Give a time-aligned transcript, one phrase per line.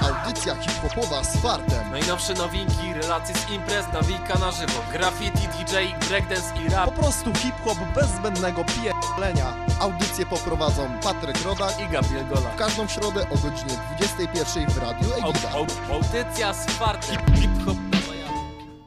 [0.00, 1.90] Audycja hip-hopowa z fartem.
[1.90, 5.74] Najnowsze nowinki, relacje z imprez, nawika na żywo Graffiti, DJ,
[6.08, 9.54] breakdance i Po rap prostu hip-hop bez zbędnego pierdolenia.
[9.80, 15.12] Audycję poprowadzą Patryk Rodak i Gabriel Gola w każdą środę o godzinie 21 w Radiu
[15.12, 15.48] Egida.
[15.50, 17.76] Au- au- Audycja z fartem Hip-hop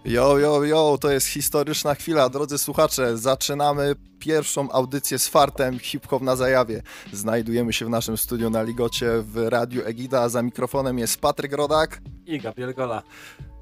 [0.05, 2.29] Yo, yo, yo, to jest historyczna chwila.
[2.29, 6.81] Drodzy słuchacze, zaczynamy pierwszą audycję z fartem hip-hop na zajawie.
[7.13, 11.54] Znajdujemy się w naszym studiu na Ligocie w Radiu Egida, a za mikrofonem jest Patryk
[11.54, 12.01] Rodak.
[12.25, 13.04] i Gabriel Gola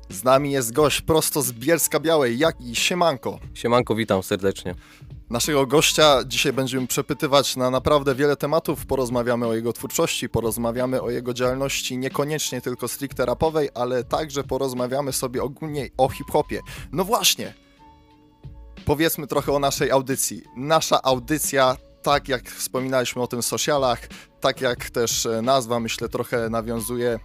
[0.09, 3.39] Z nami jest gość prosto z Bielska Białej, jak i Siemanko.
[3.53, 4.75] Siemanko, witam serdecznie.
[5.31, 8.85] Naszego gościa dzisiaj będziemy przepytywać na naprawdę wiele tematów.
[8.85, 15.13] Porozmawiamy o jego twórczości, porozmawiamy o jego działalności niekoniecznie tylko stricte rapowej, ale także porozmawiamy
[15.13, 16.59] sobie ogólnie o hip-hopie.
[16.91, 17.53] No właśnie,
[18.85, 20.43] powiedzmy trochę o naszej audycji.
[20.57, 24.07] Nasza audycja, tak jak wspominaliśmy o tym w socialach,
[24.39, 27.19] tak jak też e, nazwa, myślę, trochę nawiązuje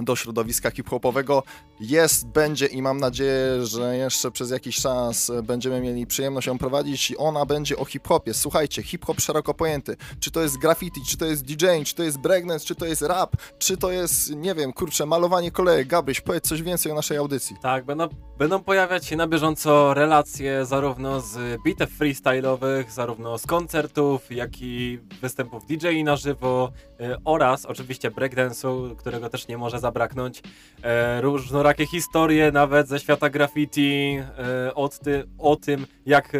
[0.00, 1.42] do środowiska hip-hopowego.
[1.82, 7.10] Jest, będzie i mam nadzieję, że jeszcze przez jakiś czas będziemy mieli przyjemność ją prowadzić
[7.10, 8.34] i ona będzie o hip-hopie.
[8.34, 9.96] Słuchajcie, hip-hop szeroko pojęty.
[10.20, 13.02] Czy to jest graffiti, czy to jest DJing, czy to jest breakdance, czy to jest
[13.02, 15.88] rap, czy to jest, nie wiem, kurczę, malowanie kolejek.
[15.88, 17.56] Gabryś, powiedz coś więcej o naszej audycji.
[17.62, 24.32] Tak, będą, będą pojawiać się na bieżąco relacje zarówno z bitew freestyle'owych, zarówno z koncertów,
[24.32, 30.42] jak i występów DJ na żywo e, oraz oczywiście breakdance'u, którego też nie może zabraknąć.
[30.82, 36.38] E, różnorakie historie nawet ze świata graffiti, e, od ty, o tym jak, e,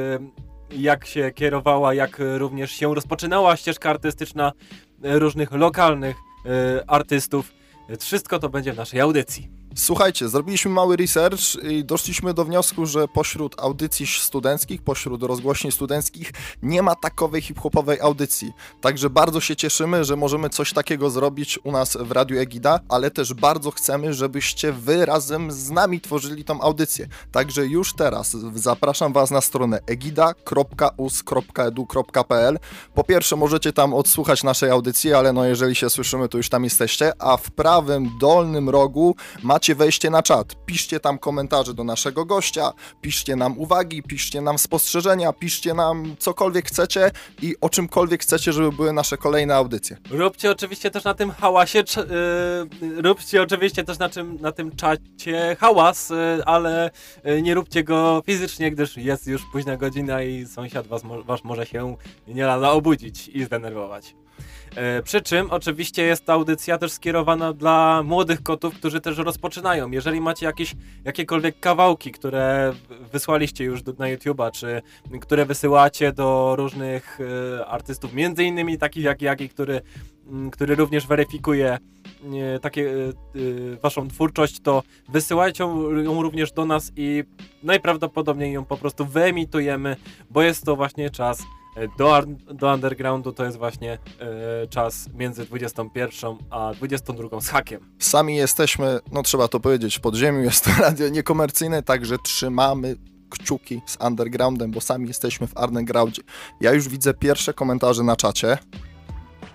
[0.71, 4.53] jak się kierowała, jak również się rozpoczynała ścieżka artystyczna
[5.05, 6.17] e, różnych lokalnych
[6.87, 7.53] artystów.
[8.01, 9.62] Wszystko to będzie w naszej audycji.
[9.75, 16.33] Słuchajcie, zrobiliśmy mały research i doszliśmy do wniosku, że pośród audycji studenckich, pośród rozgłośni studenckich
[16.63, 18.53] nie ma takowej hip-hopowej audycji.
[18.81, 23.11] Także bardzo się cieszymy, że możemy coś takiego zrobić u nas w Radiu Egida, ale
[23.11, 27.09] też bardzo chcemy, żebyście wy razem z nami tworzyli tą audycję.
[27.33, 32.59] Także już teraz zapraszam was na stronę egida.us.edu.pl
[32.95, 36.65] Po pierwsze możecie tam odsłuchać naszej audycji, ale no jeżeli się słyszymy, to już tam
[36.65, 40.55] jesteście, a w prawym dolnym rogu macie wejście na czat.
[40.67, 46.67] Piszcie tam komentarze do naszego gościa, piszcie nam uwagi, piszcie nam spostrzeżenia, piszcie nam cokolwiek
[46.67, 47.11] chcecie
[47.43, 49.97] i o czymkolwiek chcecie, żeby były nasze kolejne audycje.
[50.11, 51.85] Róbcie oczywiście też na tym hałasie,
[52.83, 56.91] yy, róbcie oczywiście też na, czym, na tym czacie hałas, yy, ale
[57.25, 61.67] yy, nie róbcie go fizycznie, gdyż jest już późna godzina i sąsiad was, wasz może
[61.67, 61.97] się
[62.29, 64.15] nie lada obudzić i zdenerwować.
[64.77, 69.91] Yy, Przy czym oczywiście jest ta audycja też skierowana dla młodych kotów, którzy też rozpoczynają.
[69.91, 70.75] Jeżeli macie jakieś
[71.05, 72.73] jakiekolwiek kawałki, które
[73.13, 74.83] wysłaliście już do, na YouTube'a, czy
[75.21, 77.19] które wysyłacie do różnych
[77.61, 79.81] e, artystów, między innymi takich jak Jaki, który,
[80.31, 81.79] m, który również weryfikuje
[82.55, 85.65] e, takie e, e, waszą twórczość, to wysyłajcie
[86.05, 87.25] ją również do nas i
[87.63, 89.97] najprawdopodobniej ją po prostu wyemitujemy,
[90.31, 91.62] bo jest to właśnie czas e,
[91.99, 93.99] do, ar- do undergroundu, to jest właśnie
[94.63, 97.81] e, czas między 21 a 22 z hakiem.
[97.99, 102.97] Sami jesteśmy, no trzeba to powiedzieć, w podziemiu jest to radio niekomercyjne, także trzymamy
[103.31, 106.23] kciuki z undergroundem, bo sami jesteśmy w undergroundzie.
[106.61, 108.59] Ja już widzę pierwsze komentarze na czacie.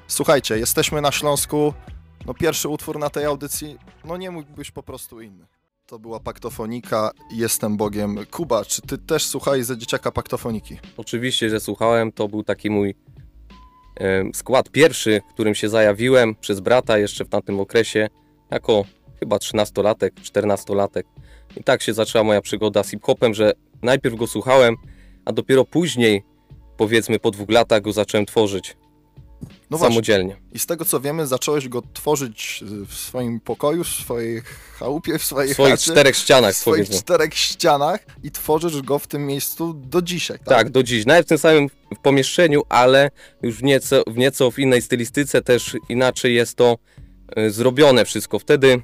[0.08, 1.74] Słuchajcie, jesteśmy na Śląsku.
[2.26, 5.46] No pierwszy utwór na tej audycji, no nie mógł być po prostu inny.
[5.88, 8.18] To była Paktofonika, Jestem Bogiem.
[8.32, 10.78] Kuba, czy ty też słuchaj za dzieciaka Paktofoniki?
[10.98, 12.96] Oczywiście, że słuchałem, to był taki mój
[13.96, 18.10] em, skład pierwszy, którym się zajawiłem przez brata jeszcze w tamtym okresie,
[18.52, 18.86] jako
[19.20, 21.04] chyba 13-latek, 14-latek.
[21.58, 24.76] I tak się zaczęła moja przygoda z hip-hopem, że najpierw go słuchałem,
[25.26, 26.24] a dopiero później,
[26.78, 28.78] powiedzmy po dwóch latach, go zacząłem tworzyć
[29.70, 29.94] No właśnie.
[29.94, 30.36] samodzielnie.
[30.54, 34.42] I z tego co wiemy, zacząłeś go tworzyć w swoim pokoju, w swojej
[34.80, 35.92] chałupie, w swojej W swoich chacie.
[35.92, 37.00] czterech ścianach, w swoich powiedzmy.
[37.02, 40.38] czterech ścianach i tworzysz go w tym miejscu do dzisiaj.
[40.40, 41.06] Tak, Tak, do dziś.
[41.06, 41.70] Nawet w tym samym
[42.04, 43.12] pomieszczeniu, ale
[43.42, 46.78] już w nieco, w nieco w innej stylistyce, też inaczej jest to
[47.38, 48.40] y, zrobione wszystko.
[48.40, 48.82] Wtedy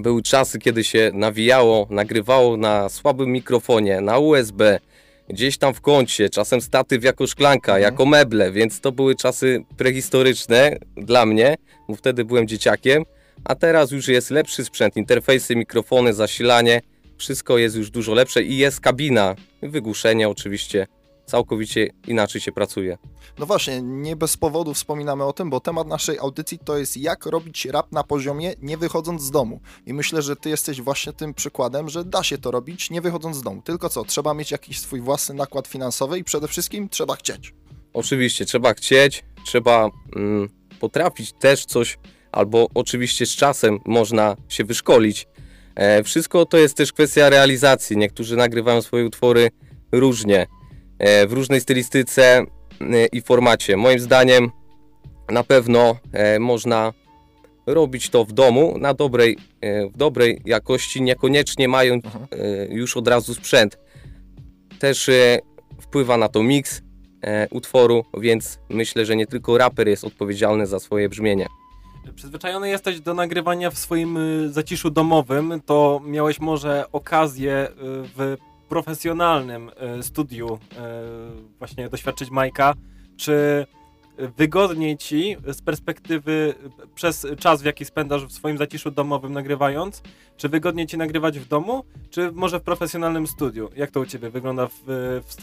[0.00, 4.78] były czasy, kiedy się nawijało, nagrywało na słabym mikrofonie, na USB,
[5.30, 7.82] gdzieś tam w kącie, czasem statyw jako szklanka, Mhm.
[7.92, 11.54] jako meble, więc to były czasy prehistoryczne dla mnie,
[11.88, 13.02] bo wtedy byłem dzieciakiem,
[13.44, 16.80] a teraz już jest lepszy sprzęt, interfejsy, mikrofony, zasilanie,
[17.18, 20.86] wszystko jest już dużo lepsze i jest kabina, wygłuszenie oczywiście,
[21.28, 22.98] całkowicie inaczej się pracuje.
[23.38, 27.26] No właśnie, nie bez powodu wspominamy o tym, bo temat naszej audycji to jest jak
[27.26, 29.60] robić rap na poziomie, nie wychodząc z domu.
[29.86, 33.36] I myślę, że ty jesteś właśnie tym przykładem, że da się to robić, nie wychodząc
[33.36, 33.62] z domu.
[33.62, 37.54] Tylko co, trzeba mieć jakiś swój własny nakład finansowy i przede wszystkim trzeba chcieć.
[37.92, 40.48] Oczywiście trzeba chcieć, trzeba mm,
[40.80, 41.98] potrafić też coś
[42.32, 45.26] albo oczywiście z czasem można się wyszkolić.
[45.74, 47.96] E, Wszystko to jest też kwestia realizacji.
[47.96, 49.50] Niektórzy nagrywają swoje utwory
[49.92, 50.46] różnie,
[51.28, 52.38] w różnej stylistyce
[52.80, 53.76] e, i formacie.
[53.76, 54.50] Moim zdaniem
[55.30, 56.92] na pewno e, można
[57.66, 62.26] robić to w domu na dobrej, e, w dobrej jakości, niekoniecznie mając Mhm.
[62.32, 63.78] e, już od razu sprzęt.
[64.78, 65.38] Też e,
[65.80, 66.82] wpływa na to miks
[67.22, 71.46] e, utworu, więc myślę, że nie tylko raper jest odpowiedzialny za swoje brzmienie.
[72.14, 77.74] Przyzwyczajony jesteś do nagrywania w swoim y, zaciszu domowym, to miałeś może okazję y,
[78.16, 78.36] w
[78.68, 80.58] profesjonalnym y, studiu y,
[81.58, 82.74] właśnie doświadczyć Majka.
[83.16, 83.66] Czy
[84.36, 86.54] wygodniej ci z perspektywy
[86.94, 90.02] przez czas, w jaki spędzasz w swoim zaciszu domowym nagrywając,
[90.36, 93.70] czy wygodniej ci nagrywać w domu, czy może w profesjonalnym studiu?
[93.76, 95.36] Jak to u ciebie wygląda w, w,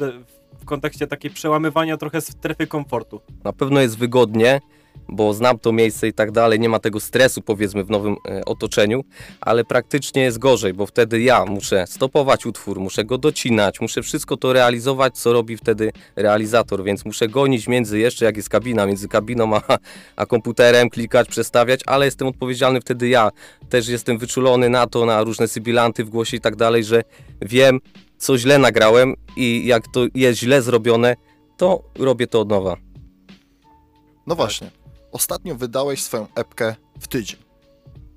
[0.62, 3.22] w kontekście takiej przełamywania trochę strefy komfortu?
[3.44, 4.62] Na pewno jest wygodnie,
[5.10, 8.46] bo znam to miejsce i tak dalej, nie ma tego stresu powiedzmy w nowym e,
[8.46, 9.04] otoczeniu,
[9.42, 14.38] ale praktycznie jest gorzej, bo wtedy ja muszę stopować utwór, muszę go docinać, muszę wszystko
[14.38, 19.08] to realizować, co robi wtedy realizator, więc muszę gonić między jeszcze jak jest kabina, między
[19.08, 19.62] kabiną a,
[20.16, 23.30] a komputerem, klikać, przestawiać, ale jestem odpowiedzialny wtedy ja.
[23.70, 27.04] Też jestem wyczulony na to, na różne sybilanty w głosie i tak dalej, że
[27.42, 27.80] wiem,
[28.18, 31.16] co źle nagrałem i jak to jest źle zrobione,
[31.58, 32.76] to robię to od nowa.
[34.28, 34.85] No właśnie.
[35.16, 37.40] Ostatnio wydałeś swoją epkę w tydzień.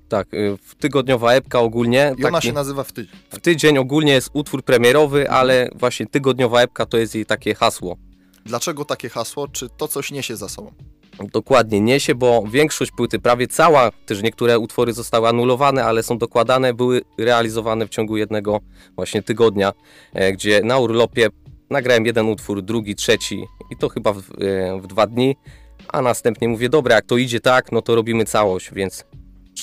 [0.09, 2.15] Tak, y, w tygodniowa epka ogólnie.
[2.17, 3.15] I ona taki- się nazywa w tydzień.
[3.29, 7.97] W tydzień ogólnie jest utwór premierowy, ale właśnie tygodniowa epka to jest jej takie hasło.
[8.45, 9.47] Dlaczego takie hasło?
[9.47, 10.71] Czy to coś niesie za sobą?
[11.33, 16.73] Dokładnie niesie, bo większość płyty, prawie cała, też niektóre utwory zostały anulowane, ale są dokładane,
[16.73, 18.59] były realizowane w ciągu jednego
[18.95, 19.73] właśnie tygodnia,
[20.13, 21.27] e, gdzie na urlopie
[21.69, 25.35] nagrałem jeden utwór, drugi, trzeci i to chyba w, e, w dwa dni,
[25.93, 29.05] a następnie mówię, dobra, jak to idzie tak, no to robimy całość, więc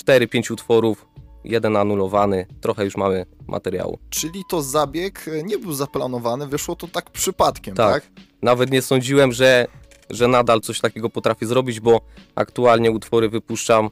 [0.05, 1.07] 4-5 utworów,
[1.45, 3.99] jeden anulowany, trochę już mamy materiału.
[4.11, 8.03] Czyli to zabieg e, nie był zaplanowany, wyszło to tak przypadkiem, tak?
[8.03, 8.13] Tak.
[8.43, 9.67] Nawet nie sądziłem, że,
[10.11, 12.01] że nadal coś takiego potrafię zrobić, bo
[12.35, 13.91] aktualnie utwory wypuszczam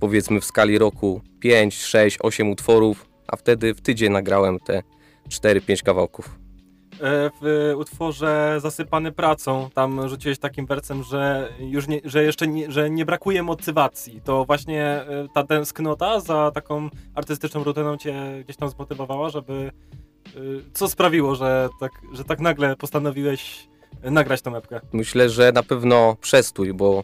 [0.00, 4.82] powiedzmy w skali roku 5, 6, 8 utworów, a wtedy w tydzień nagrałem te
[5.30, 6.38] 4-5 kawałków.
[7.00, 12.70] E, w utworze Zasypany pracą, tam rzuciłeś takim wersem, że już nie, że jeszcze nie,
[12.70, 14.20] że nie brakuje motywacji.
[14.24, 18.14] To właśnie e, ta tęsknota za taką artystyczną rutyną cię
[18.44, 19.52] gdzieś tam zmotywowała, żeby
[20.26, 20.30] e,
[20.72, 23.68] co sprawiło, że tak, że tak nagle postanowiłeś
[24.02, 24.80] nagrać tą epkę?
[24.92, 27.02] Myślę, że na pewno przestój, bo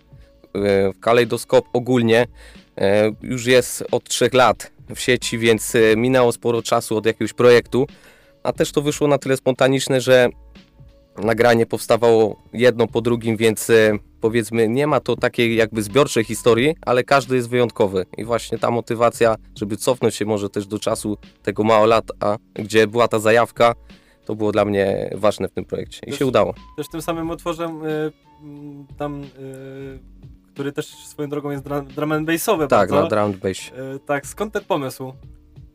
[1.01, 2.27] Kalejdoskop ogólnie
[3.23, 7.87] już jest od 3 lat w sieci, więc minęło sporo czasu od jakiegoś projektu,
[8.45, 10.29] a też to wyszło na tyle spontaniczne, że
[11.25, 16.75] nagranie powstawało jedno po drugim, więc e, powiedzmy nie ma to takiej jakby zbiorczej historii,
[16.87, 21.17] ale każdy jest wyjątkowy i właśnie ta motywacja, żeby cofnąć się może też do czasu
[21.43, 23.75] tego mało lat, a gdzie była ta zajawka,
[24.25, 26.55] to było dla mnie ważne w tym projekcie i Też- się udało.
[26.77, 27.87] Też tym samym utworem e,
[28.43, 29.27] m, tam, e,
[30.53, 33.03] który też swoją drogą jest dra, drum and bassowy Tak, bardzo.
[33.03, 33.59] na drum and bass.
[33.95, 35.13] E, tak, skąd ten pomysł?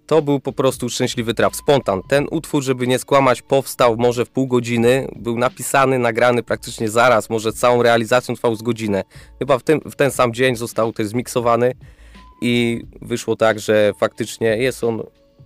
[0.10, 2.02] To był po prostu szczęśliwy traf, spontan.
[2.08, 7.30] Ten utwór, żeby nie skłamać, powstał może w pół godziny, był napisany, nagrany praktycznie zaraz,
[7.30, 9.04] może całą realizacją trwał z godzinę.
[9.40, 11.74] Chyba w ten, w ten sam dzień został też zmiksowany
[12.42, 15.04] i wyszło tak, że faktycznie jest on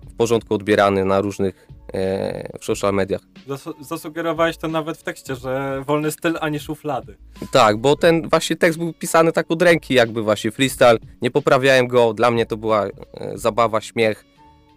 [0.09, 3.21] w porządku odbierany na różnych e, w social mediach.
[3.47, 7.17] Zas- zasugerowałeś to nawet w tekście, że wolny styl, a nie szuflady.
[7.51, 10.97] Tak, bo ten właśnie tekst był pisany tak od ręki, jakby właśnie freestyle.
[11.21, 12.91] Nie poprawiałem go, dla mnie to była e,
[13.35, 14.32] zabawa, śmiech.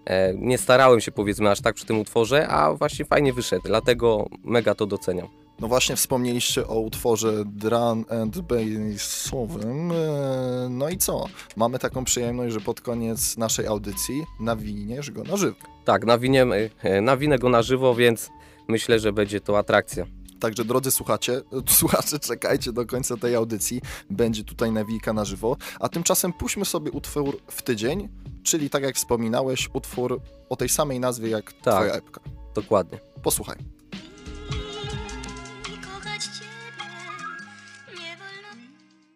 [0.07, 4.29] E, nie starałem się powiedzmy aż tak przy tym utworze, a właśnie fajnie wyszedł, dlatego
[4.45, 5.29] mega to doceniam.
[5.61, 9.93] No właśnie wspomnieliście o utworze drum and bassowym.
[9.93, 11.25] e, No i co?
[11.57, 15.57] Mamy taką przyjemność, że pod koniec naszej audycji nawiniesz go na żywo.
[15.85, 18.31] Tak, nawiniem, e, nawinę go na żywo, więc
[18.69, 20.05] myślę, że będzie to atrakcja.
[20.41, 23.81] Także drodzy słuchacze, słuchacze, czekajcie do końca tej audycji.
[24.11, 25.57] Będzie tutaj nawijka na żywo.
[25.81, 28.09] A tymczasem puśćmy sobie utwór w tydzień,
[28.47, 32.21] czyli tak jak wspominałeś, utwór o tej samej nazwie jak twoja epka.
[32.55, 32.99] Dokładnie.
[33.23, 33.57] Posłuchaj.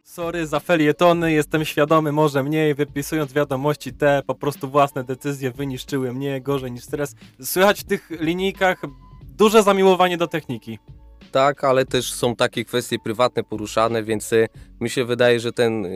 [0.04, 6.12] Sorry za felietony, jestem świadomy może mniej, wypisując wiadomości te, po prostu własne decyzje wyniszczyły
[6.12, 7.14] mnie gorzej niż stres.
[7.42, 8.82] Słychać w tych linijkach
[9.22, 10.78] duże zamiłowanie do techniki.
[11.32, 14.46] Tak, ale też są takie kwestie prywatne poruszane, więc e,
[14.80, 15.88] mi się wydaje, że ten e,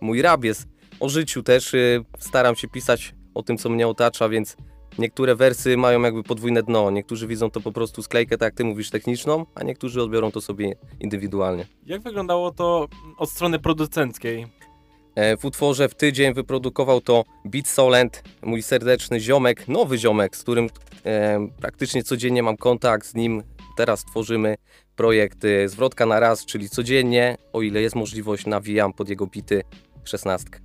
[0.00, 0.66] mój rap jest
[1.00, 1.74] o życiu też.
[1.74, 1.78] e,
[2.18, 4.56] Staram się pisać o tym, co mnie otacza, więc
[4.98, 6.90] niektóre wersy mają jakby podwójne dno.
[6.90, 10.40] Niektórzy widzą to po prostu sklejkę, tak jak ty mówisz, techniczną, a niektórzy odbiorą to
[10.40, 11.66] sobie indywidualnie.
[11.86, 14.46] Jak wyglądało to od strony producenckiej?
[15.14, 20.42] E, W utworze w tydzień wyprodukował to Beat Solent, mój serdeczny ziomek, nowy ziomek, z
[20.42, 20.68] którym
[21.06, 23.42] e, praktycznie codziennie mam kontakt z nim.
[23.76, 24.54] Teraz tworzymy
[24.96, 29.62] projekt e, Zwrotka na raz, czyli codziennie, o ile jest możliwość, nawijam pod jego bity
[30.04, 30.58] szesnastkę.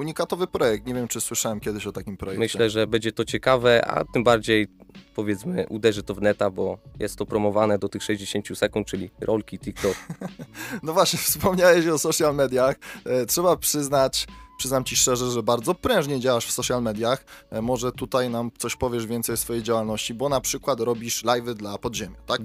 [0.00, 2.40] Unikatowy projekt, nie wiem czy słyszałem kiedyś o takim projekcie.
[2.40, 4.68] Myślę, że będzie to ciekawe, a tym bardziej
[5.14, 9.58] powiedzmy uderzy to w neta, bo jest to promowane do tych 60 sekund, czyli rolki,
[9.58, 9.94] TikTok.
[10.82, 12.76] No właśnie, wspomniałeś o social mediach.
[13.04, 14.26] E, Trzeba przyznać,
[14.58, 17.24] przyznam ci szczerze, że bardzo prężnie działasz w social mediach.
[17.50, 21.54] E, Może tutaj nam coś powiesz więcej o swojej działalności, bo na przykład robisz live'y
[21.54, 22.40] dla podziemia, tak?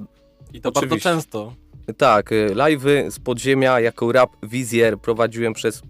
[0.54, 1.10] I to bardzo Oczywiście.
[1.10, 1.54] często.
[1.98, 5.82] Tak, y, live'y z podziemia jako rap wizjer prowadziłem przez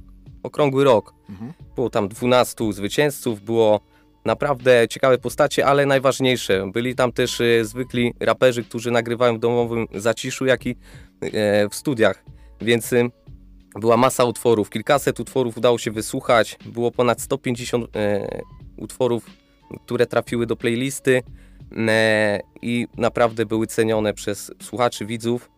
[0.46, 1.14] okrągły rok.
[1.30, 1.54] Mhm.
[1.76, 3.80] Było tam 12 zwycięzców, było
[4.26, 9.88] naprawdę ciekawe postacie, ale najważniejsze, byli tam też y, zwykli raperzy, którzy nagrywają w domowym
[9.96, 10.76] zaciszu, jak i
[11.22, 12.24] e, w studiach,
[12.62, 13.10] więc y,
[13.76, 18.42] była masa utworów, kilkaset utworów udało się wysłuchać, było ponad 150 e,
[18.78, 19.26] utworów,
[19.86, 21.24] które trafiły do playlisty
[21.78, 25.52] e, i naprawdę były cenione przez słuchaczy, widzów.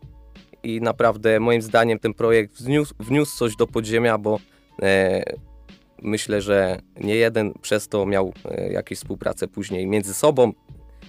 [0.64, 4.40] I naprawdę moim zdaniem ten projekt wniósł, wniósł coś do podziemia, bo e,
[6.02, 10.52] myślę, że nie jeden przez to miał e, jakieś współpracę później między sobą.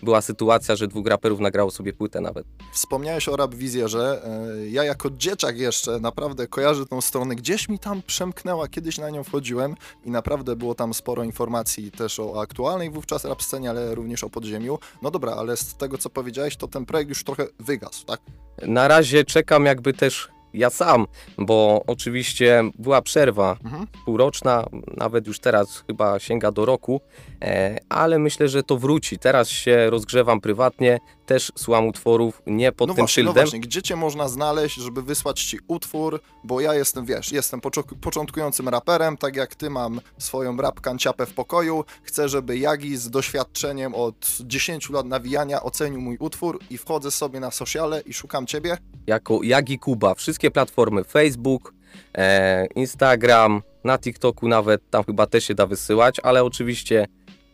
[0.02, 2.46] Była sytuacja, że dwóch raperów nagrało sobie płytę nawet.
[2.72, 4.22] Wspomniałeś o rap wizjerze.
[4.24, 7.34] E, Ja jako dzieciak jeszcze naprawdę kojarzę tą stronę.
[7.36, 12.20] Gdzieś mi tam przemknęła, kiedyś na nią wchodziłem i naprawdę było tam sporo informacji też
[12.20, 14.78] o aktualnej wówczas rap scenie, ale również o podziemiu.
[15.02, 18.20] No dobra, ale z tego co powiedziałeś, to ten projekt już trochę wygasł, tak?
[18.62, 21.06] Na razie czekam jakby też ja sam,
[21.38, 23.86] bo oczywiście była przerwa Mhm.
[24.04, 24.64] półroczna,
[24.96, 27.00] nawet już teraz chyba sięga do roku,
[27.42, 29.18] e, ale myślę, że to wróci.
[29.18, 33.44] Teraz się rozgrzewam prywatnie, też słucham utworów nie pod no tym właśnie, no szyldem.
[33.44, 37.60] właśnie, gdzie cię można znaleźć, żeby wysłać ci utwór, bo ja jestem, wiesz, jestem
[38.00, 43.10] początkującym raperem, tak jak ty mam swoją rap kanciapę w pokoju, chcę, żeby Jagi z
[43.10, 48.46] doświadczeniem od 10 lat nawijania ocenił mój utwór i wchodzę sobie na sociale i szukam
[48.46, 48.76] ciebie.
[49.06, 50.14] jako Jagi Kuba.
[50.38, 51.74] Wszystkie platformy Facebook,
[52.14, 57.06] e, Instagram, na TikToku nawet, tam chyba też się da wysyłać, ale oczywiście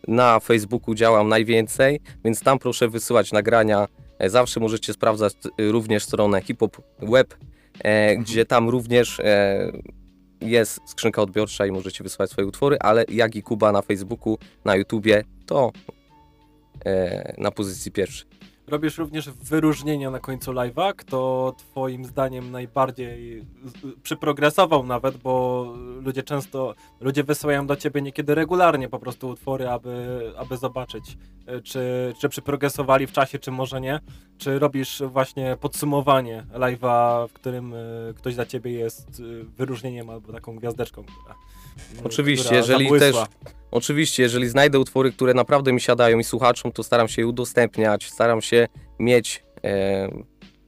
[0.07, 3.87] na Facebooku działam najwięcej, więc tam proszę wysyłać nagrania.
[4.19, 7.35] E, zawsze możecie sprawdzać e, również stronę Hip Hop Web,
[7.83, 9.21] e, gdzie tam również
[10.41, 15.23] jest skrzynka odbiorcza i możecie wysyłać swoje utwory, ale Jagi Kuba na Facebooku, na YouTubie
[15.45, 15.71] to
[17.37, 18.27] na pozycji pierwszej.
[18.67, 23.45] Robisz również wyróżnienia na końcu live'a, kto twoim zdaniem najbardziej
[24.03, 25.65] przyprogresował nawet, bo
[26.01, 31.61] ludzie często, ludzie wysyłają do ciebie niekiedy regularnie po prostu utwory, aby, aby zobaczyć, e,
[31.61, 33.99] czy, czy przyprogresowali w czasie, czy może nie.
[34.37, 37.77] Czy robisz właśnie podsumowanie live'a, w którym e,
[38.15, 41.35] ktoś dla ciebie jest e, wyróżnieniem albo taką gwiazdeczką, która
[42.03, 43.27] Oczywiście, która jeżeli zabłysła.
[43.71, 48.09] Oczywiście, jeżeli znajdę utwory, które naprawdę mi siadają i słuchaczom, to staram się je udostępniać,
[48.11, 48.67] staram się
[48.99, 50.09] mieć e,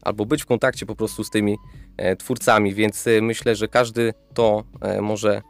[0.01, 1.57] albo być w kontakcie po prostu z tymi
[1.97, 5.41] e, twórcami, więc e, myślę, że każdy to e, może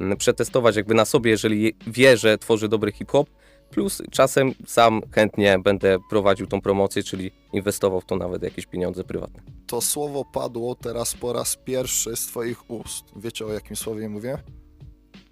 [0.00, 3.30] mm, przetestować jakby na sobie, jeżeli je- wie, że tworzy dobry hip-hop,
[3.70, 9.04] plus czasem sam chętnie będę prowadził tą promocję, czyli inwestował w to nawet jakieś pieniądze
[9.04, 9.42] prywatne.
[9.66, 13.04] To słowo padło teraz po raz pierwszy z twoich ust.
[13.16, 14.38] Wiecie o jakim słowie mówię?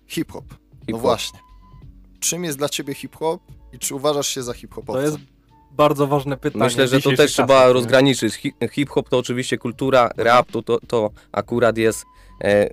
[0.06, 0.44] Hip-hop.
[0.50, 1.00] No Hip-hop.
[1.02, 1.38] właśnie.
[2.20, 3.42] Czym jest dla ciebie hip-hop
[3.72, 4.92] i czy uważasz się za hip-hopowca?
[4.92, 5.16] To jest
[5.70, 6.64] bardzo ważne pytanie.
[6.64, 7.72] Myślę, że to też trzeba nie?
[7.72, 8.34] rozgraniczyć.
[8.34, 12.04] Hi- Hip-hop to oczywiście kultura, rap to, to, to akurat jest
[12.44, 12.68] e,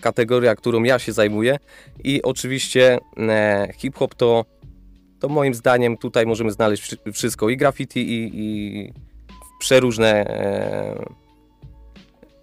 [0.00, 1.58] kategoria, którą ja się zajmuję
[2.04, 4.44] i oczywiście e, hip-hop to,
[5.20, 8.92] to moim zdaniem tutaj możemy znaleźć wszy- wszystko i graffiti i, i
[9.58, 11.04] przeróżne e,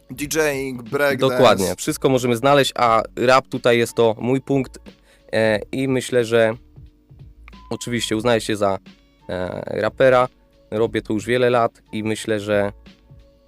[0.09, 1.35] DJing, breakdance.
[1.35, 4.79] Dokładnie, wszystko możemy znaleźć, a rap tutaj jest to mój punkt
[5.33, 6.53] e, i myślę, że
[7.69, 8.77] oczywiście uznaję się za
[9.29, 10.27] e, rapera,
[10.71, 12.71] robię to już wiele lat i myślę, że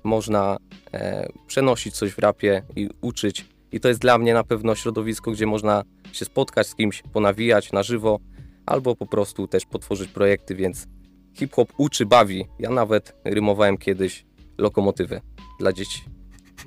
[0.04, 0.58] można
[0.94, 5.32] e, przenosić coś w rapie i uczyć i to jest dla mnie na pewno środowisko,
[5.32, 8.20] gdzie można się spotkać z kimś, ponawijać na żywo
[8.66, 10.88] albo po prostu też potworzyć projekty, więc
[11.34, 12.46] hip-hop uczy, bawi.
[12.60, 14.26] Ja nawet rymowałem kiedyś
[14.58, 15.22] lokomotywę
[15.60, 16.11] dla dzieci.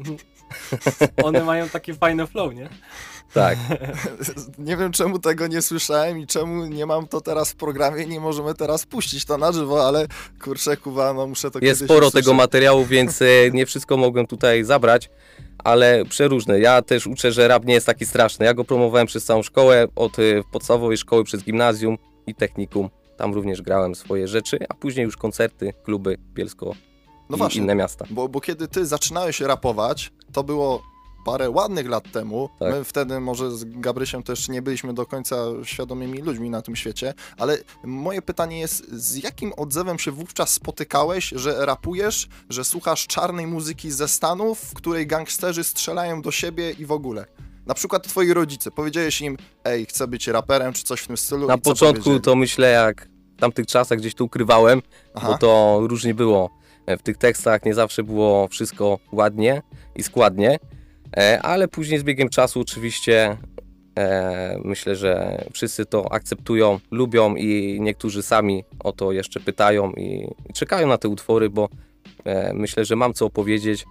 [1.25, 2.69] One mają taki fajny flow, nie?
[3.35, 3.59] Tak.
[4.59, 8.09] Nie wiem, czemu tego nie słyszałem i czemu nie mam to teraz w programie i
[8.09, 10.07] nie możemy teraz puścić to na żywo, ale
[10.43, 12.25] kurczę, kuwa, no muszę to Jest sporo usłyszeć.
[12.25, 15.11] tego materiału, więc e, nie wszystko mogłem tutaj zabrać,
[15.59, 16.61] ale przeróżne.
[16.61, 18.47] Ja też uczę, że rap nie jest taki straszny.
[18.47, 20.23] Ja go promowałem przez całą szkołę, od e,
[20.53, 22.89] podstawowej szkoły przez gimnazjum i technikum.
[23.17, 26.75] Tam również grałem swoje rzeczy, a później już koncerty, kluby, Bielsko
[27.31, 28.05] No i właśnie, inne miasta.
[28.11, 30.83] Bo, bo kiedy ty zaczynałeś rapować, to było
[31.25, 32.49] parę ładnych lat temu.
[32.59, 32.73] Tak.
[32.73, 37.15] My wtedy może z Gabrysiem też nie byliśmy do końca świadomymi ludźmi na tym świecie,
[37.39, 43.47] ale moje pytanie jest, z jakim odzewem się wówczas spotykałeś, że rapujesz, że słuchasz czarnej
[43.47, 47.27] muzyki ze Stanów, w której gangsterzy strzelają do siebie i w ogóle?
[47.67, 51.47] Na przykład twoi rodzice, powiedziałeś im, ej, chcę być raperem, czy coś w tym stylu.
[51.47, 54.83] Na początku to myślę, jak w tamtych czasach gdzieś to ukrywałem,
[55.15, 55.29] Aha.
[55.29, 56.51] bo to różnie było.
[56.87, 59.63] E, W tych tekstach nie zawsze było wszystko ładnie
[59.97, 60.59] i składnie,
[61.17, 63.37] e, ale później z biegiem czasu oczywiście
[63.99, 70.29] e, myślę, że wszyscy to akceptują, lubią i niektórzy sami o to jeszcze pytają i,
[70.55, 71.69] czekają na te utwory, bo
[72.55, 73.85] myślę, że mam co opowiedzieć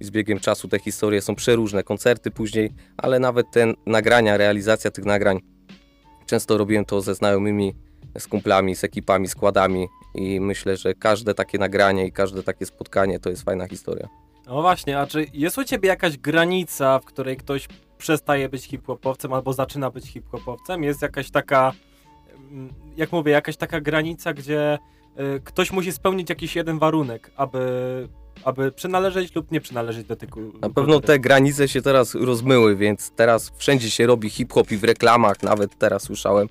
[0.00, 4.90] i z biegiem czasu te historie są przeróżne, koncerty później, ale nawet te nagrania, realizacja
[4.90, 5.40] tych nagrań,
[6.26, 7.74] często robiłem to ze znajomymi,
[8.18, 13.20] z kumplami, z ekipami, składami i myślę, że każde takie nagranie i każde takie spotkanie
[13.20, 14.08] to jest fajna historia.
[14.46, 19.32] No właśnie, a czy jest u ciebie jakaś granica, w której ktoś przestaje być hip-hopowcem
[19.32, 20.82] albo zaczyna być hip-hopowcem?
[20.82, 21.72] Jest jakaś taka,
[22.50, 24.78] mm, jak mówię, jakaś taka granica, gdzie
[25.44, 27.58] ktoś musi spełnić jakiś jeden warunek, aby,
[28.44, 30.40] aby przynależeć lub nie przynależeć do tego.
[30.60, 34.84] Na pewno te granice się teraz rozmyły, więc teraz wszędzie się robi hip-hop i w
[34.84, 36.48] reklamach, nawet teraz słyszałem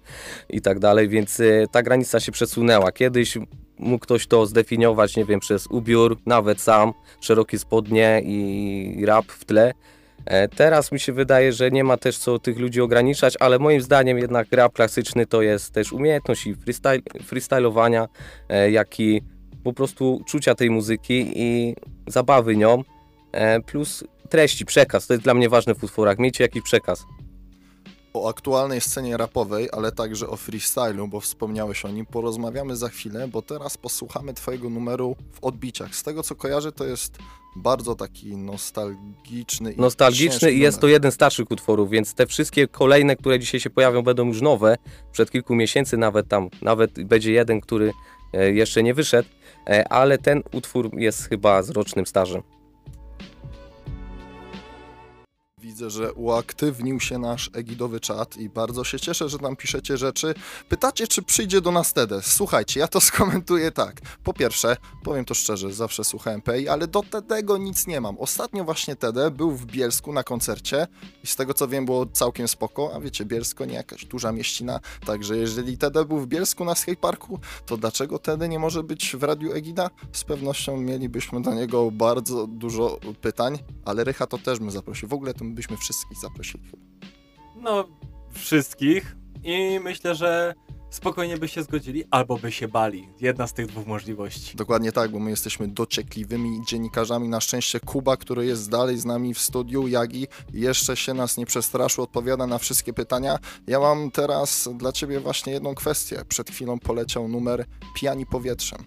[0.49, 2.91] i tak dalej, więc y, ta granica się przesunęła.
[2.91, 3.37] Kiedyś
[3.79, 9.45] mógł ktoś to zdefiniować, nie wiem, przez ubiór, nawet sam, szerokie spodnie i rap w
[9.45, 9.73] tle.
[10.27, 13.81] E, Teraz mi się wydaje, że nie ma też co tych ludzi ograniczać, ale moim
[13.81, 18.07] zdaniem jednak rap klasyczny to jest też umiejętność i freestyle, freestylowania,
[18.49, 19.21] e, jak i
[19.63, 21.75] po prostu czucia tej muzyki i
[22.07, 22.83] zabawy nią,
[23.31, 25.07] e, plus treści, przekaz.
[25.07, 26.19] To jest dla mnie ważne w utworach.
[26.19, 27.05] Miejcie jakiś przekaz.
[28.17, 33.27] O aktualnej scenie rapowej, ale także o freestylu, bo wspomniałeś o nim, porozmawiamy za chwilę,
[33.27, 35.95] bo teraz posłuchamy twojego numeru w odbiciach.
[35.95, 37.17] Z tego co kojarzę, to jest
[37.55, 42.67] bardzo taki nostalgiczny i Nostalgiczny i jest to jeden z starszych utworów, więc te wszystkie
[42.67, 44.77] kolejne, które dzisiaj się pojawią, będą już nowe.
[45.11, 47.93] Przed kilku miesięcy nawet tam, nawet będzie jeden, który
[48.33, 49.29] e, jeszcze nie wyszedł,
[49.67, 52.41] e, ale ten utwór jest chyba z rocznym stażem.
[55.67, 60.33] Widzę, że uaktywnił się nasz egidowy czat i bardzo się cieszę, że tam piszecie rzeczy.
[60.69, 62.11] Pytacie, czy przyjdzie do nas TED.
[62.21, 64.01] Słuchajcie, ja to skomentuję tak.
[64.23, 68.17] Po pierwsze, powiem to szczerze, zawsze słuchałem PEI, ale do TEDego nic nie mam.
[68.17, 70.87] Ostatnio właśnie TED był w Bielsku na koncercie
[71.23, 74.79] i z tego co wiem było całkiem spoko, a wiecie, Bielsko nie jakaś duża mieścina,
[75.05, 79.23] także jeżeli TED był w Bielsku na skateparku, to dlaczego TED nie może być w
[79.23, 79.89] Radiu Egida?
[80.11, 85.09] Z pewnością mielibyśmy do niego bardzo dużo pytań, ale Rycha to też bym zaprosił.
[85.09, 86.63] W ogóle my byśmy wszystkich zaprosili.
[87.55, 87.87] No,
[88.31, 90.53] wszystkich i myślę, że
[90.89, 93.09] spokojnie by się zgodzili albo by się bali.
[93.21, 94.57] Jedna z tych dwóch możliwości.
[94.57, 97.29] Dokładnie tak, bo my jesteśmy dociekliwymi dziennikarzami.
[97.29, 101.45] Na szczęście Kuba, który jest dalej z nami w studiu, Jagi, jeszcze się nas nie
[101.45, 103.37] przestraszył, odpowiada na wszystkie pytania.
[103.67, 106.21] Ja mam teraz dla ciebie właśnie jedną kwestię.
[106.27, 107.65] Przed chwilą poleciał numer
[107.95, 108.79] Pijani Powietrzem.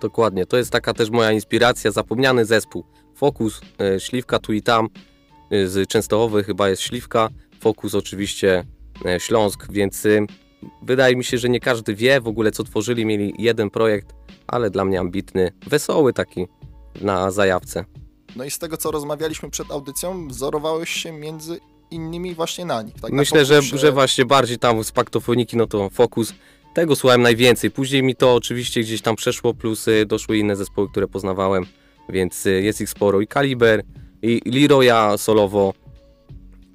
[0.00, 2.84] Dokładnie, to jest taka też moja inspiracja, zapomniany zespół.
[3.14, 4.88] Fokus, e, Śliwka tu i tam,
[5.66, 7.28] z Częstochowy chyba jest Śliwka,
[7.60, 8.64] Fokus oczywiście
[9.06, 10.26] e, Śląsk, więc e,
[10.82, 14.14] wydaje mi się, że nie każdy wie w ogóle co tworzyli, mieli jeden projekt,
[14.46, 16.46] ale dla mnie ambitny, wesoły taki
[17.00, 17.84] na zajawce.
[18.36, 21.58] No i z tego, co rozmawialiśmy przed audycją, wzorowałeś się między
[21.90, 22.94] innymi właśnie na nich.
[22.94, 23.10] Tak?
[23.10, 26.34] Na Myślę, że, Fokusie- że właśnie bardziej tam z paktofoniki, no to Fokus,
[26.74, 27.70] tego słuchałem najwięcej.
[27.70, 31.66] Później mi to oczywiście gdzieś tam przeszło, plus y, doszły inne zespoły, które poznawałem,
[32.08, 33.20] więc y, jest ich sporo.
[33.20, 33.82] I Kaliber,
[34.24, 35.74] i Leroya solowo,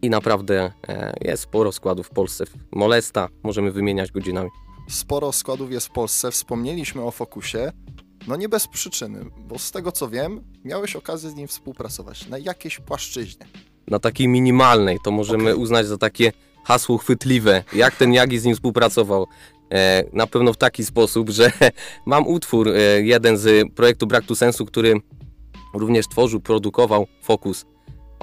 [0.01, 2.45] i naprawdę e, jest sporo składów w Polsce.
[2.71, 4.49] Molesta, możemy wymieniać godzinami.
[4.89, 6.31] sporo składów jest w Polsce.
[6.31, 7.71] Wspomnieliśmy o Fokusie.
[8.27, 12.37] No nie bez przyczyny, bo z tego co wiem, miałeś okazję z nim współpracować na
[12.37, 13.45] jakiejś płaszczyźnie.
[13.87, 15.63] Na takiej minimalnej, to możemy Okej.
[15.63, 16.31] uznać za takie
[16.63, 17.63] hasło chwytliwe.
[17.73, 19.27] Jak ten Jagi z nim współpracował?
[19.71, 21.51] E, na pewno w taki sposób, że
[22.05, 24.93] mam utwór, e, jeden z projektu Brak tu Sensu, który
[25.73, 27.65] również tworzył, produkował Focus.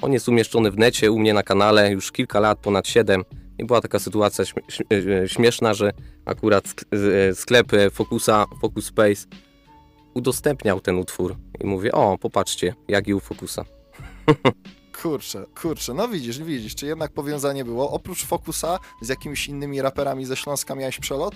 [0.02, 3.24] On jest umieszczony w necie u mnie na kanale już kilka lat, ponad 7.
[3.58, 4.44] I była taka sytuacja
[4.92, 5.92] e, śmieszna, że
[6.24, 6.64] akurat
[7.28, 9.26] e, sklep Focusa, Focus Space
[10.14, 11.36] udostępniał ten utwór.
[11.60, 13.64] I mówię, o, popatrzcie, Jagi u Focusa.
[15.02, 17.90] Kurczę, kurczę, no widzisz, widzisz, czy jednak powiązanie było.
[17.90, 21.34] Oprócz Fokusa z jakimiś innymi raperami ze Śląska miałeś przelot?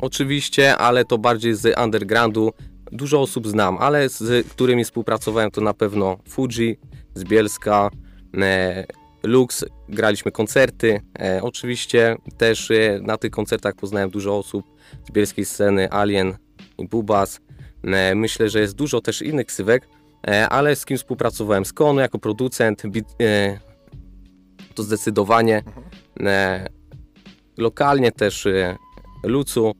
[0.00, 2.52] Oczywiście, ale to bardziej z undergroundu.
[2.92, 6.78] Dużo osób znam, ale z którymi współpracowałem to na pewno Fuji
[7.14, 7.90] z Bielska,
[8.36, 8.84] e,
[9.22, 11.00] Lux, graliśmy koncerty.
[11.18, 14.66] E, oczywiście też e, na tych koncertach poznałem dużo osób
[15.08, 16.36] z bielskiej sceny, Alien
[16.78, 17.40] i Bubas.
[17.84, 19.88] E, myślę, że jest dużo też innych ksywek,
[20.50, 21.64] ale z kim współpracowałem?
[21.64, 23.06] Z Konu jako producent, bit,
[24.74, 25.62] to zdecydowanie.
[25.66, 26.68] Mhm.
[27.56, 28.48] Lokalnie też
[29.22, 29.74] Lucu,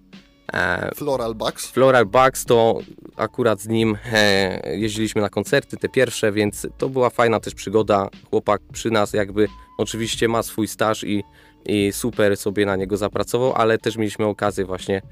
[0.95, 1.67] Floral Bucks.
[1.67, 2.79] Floral Bugs to
[3.17, 8.09] akurat z nim e, jeździliśmy na koncerty, te pierwsze, więc to była fajna też przygoda.
[8.31, 11.25] Chłopak przy nas jakby oczywiście ma swój staż i,
[11.67, 15.03] i super sobie na niego zapracował, ale też mieliśmy okazję właśnie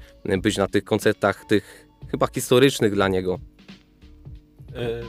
[0.41, 3.39] być na tych koncertach, tych chyba historycznych dla niego.
[4.69, 5.03] Y,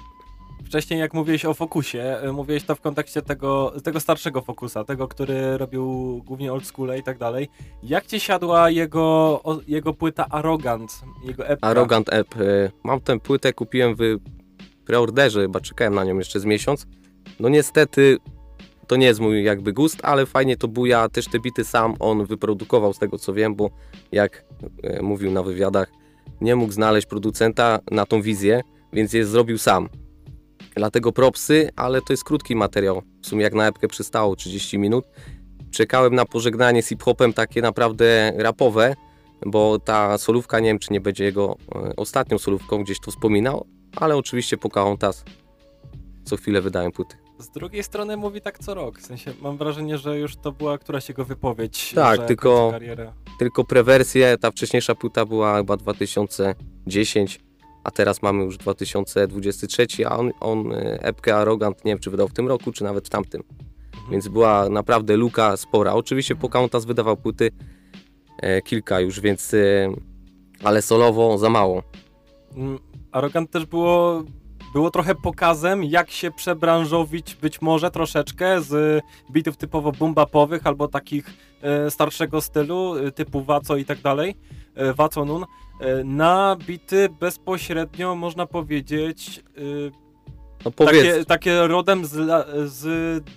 [0.71, 5.09] Wcześniej jak mówiłeś o Focusie, y, mówiłeś to w kontekście tego, tego starszego Focusa, tego,
[5.09, 7.49] który robił głównie old school i tak dalej.
[7.83, 9.03] Jak ci siadła jego,
[9.45, 11.67] o, jego płyta Arrogant, jego epka?
[11.69, 12.37] Arrogant App.
[12.37, 14.01] e, Mam tę płytę, kupiłem w
[14.87, 16.87] preorderze, chyba czekałem na nią jeszcze z miesiąc.
[17.41, 18.19] No niestety
[18.87, 22.27] to nie jest mój jakby gust, ale fajnie to buja, też te bity sam on
[22.27, 23.71] wyprodukował z tego co wiem, bo
[24.13, 24.45] jak
[24.83, 25.93] e, mówił na wywiadach,
[26.41, 28.61] nie mógł znaleźć producenta na tą wizję,
[28.93, 29.89] więc je zrobił sam.
[30.81, 33.03] Dlatego propsy, ale to jest krótki materiał.
[33.23, 35.05] W sumie jak na epkę przystało 30 minut.
[35.71, 38.95] Czekałem na pożegnanie z hip-hopem takie naprawdę rapowe,
[39.47, 43.67] bo ta solówka, nie wiem czy nie będzie jego e, ostatnią solówką, gdzieś to wspominał,
[43.97, 45.25] ale oczywiście Pocahontas
[46.25, 47.17] co chwilę wydają płyty.
[47.39, 50.79] Z drugiej strony mówi tak co rok, w sensie mam wrażenie, że już to była
[50.79, 51.93] któraś jego wypowiedź.
[51.95, 52.73] Tak, tylko-.
[53.39, 57.41] Tylko prewersje, ta wcześniejsza płyta była chyba 2010,
[57.85, 62.29] a teraz mamy już 2023, a on, on e, epkę Arrogant nie wiem czy wydał
[62.29, 63.43] w tym roku, czy nawet w tamtym.
[63.95, 64.11] Mhm.
[64.11, 65.93] Więc była naprawdę luka spora.
[65.93, 67.51] Oczywiście Pocahontas wydawał płyty
[68.39, 69.57] e, kilka już, więc e,
[70.65, 71.83] ale solowo za mało.
[72.57, 72.79] Mm,
[73.13, 74.23] Arrogant też było,
[74.73, 81.31] było trochę pokazem, jak się przebranżowić być może troszeczkę z bitów typowo bumbapowych albo takich
[81.63, 84.35] e, starszego stylu, e, typu Waco i tak dalej,
[84.97, 85.45] Waco Nun,
[85.81, 90.01] e, na bity bezpośrednio, można powiedzieć, e,
[90.65, 92.11] No takie, takie rodem z,
[92.73, 92.85] z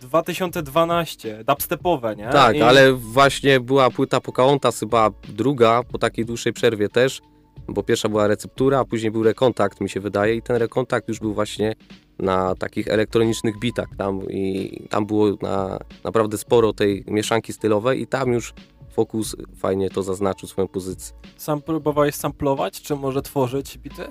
[0.01, 2.29] 2012, dubstepowe, nie?
[2.29, 7.21] tak, I- ale właśnie była płyta Pocahontas chyba druga, po takiej dłuższej przerwie też,
[7.67, 11.19] bo pierwsza była receptura, a później był rekontakt mi się wydaje i ten rekontakt już
[11.19, 11.73] był właśnie
[12.19, 18.07] na takich elektronicznych bitach tam i tam było na, naprawdę sporo tej mieszanki stylowej i
[18.07, 18.53] tam już
[18.93, 21.15] Focus fajnie to zaznaczył swoją pozycję.
[21.37, 24.07] Sam próbowałeś samplować, czy może tworzyć bity?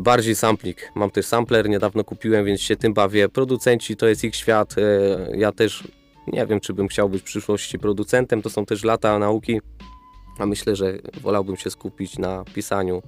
[0.00, 0.92] Bardziej samplik.
[0.94, 3.28] Mam też sampler, niedawno kupiłem, więc się tym bawię.
[3.28, 4.74] Producenci to jest ich świat.
[4.78, 5.88] e, Ja też
[6.26, 8.42] nie wiem, czy bym chciał być w przyszłości producentem.
[8.42, 9.60] To są też lata nauki,
[10.38, 13.02] a myślę, że wolałbym się skupić na pisaniu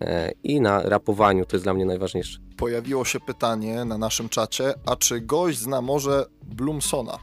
[0.00, 1.44] e, i na rapowaniu.
[1.46, 2.38] To jest dla mnie najważniejsze.
[2.56, 7.18] Pojawiło się pytanie na naszym czacie, a czy gość zna może Blumsona?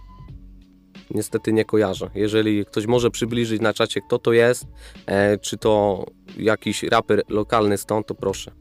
[1.15, 2.09] Niestety nie kojarzę.
[2.15, 4.65] Jeżeli ktoś może przybliżyć na czacie, kto to jest,
[5.05, 6.05] e, czy to
[6.37, 8.51] jakiś raper lokalny stąd, to proszę.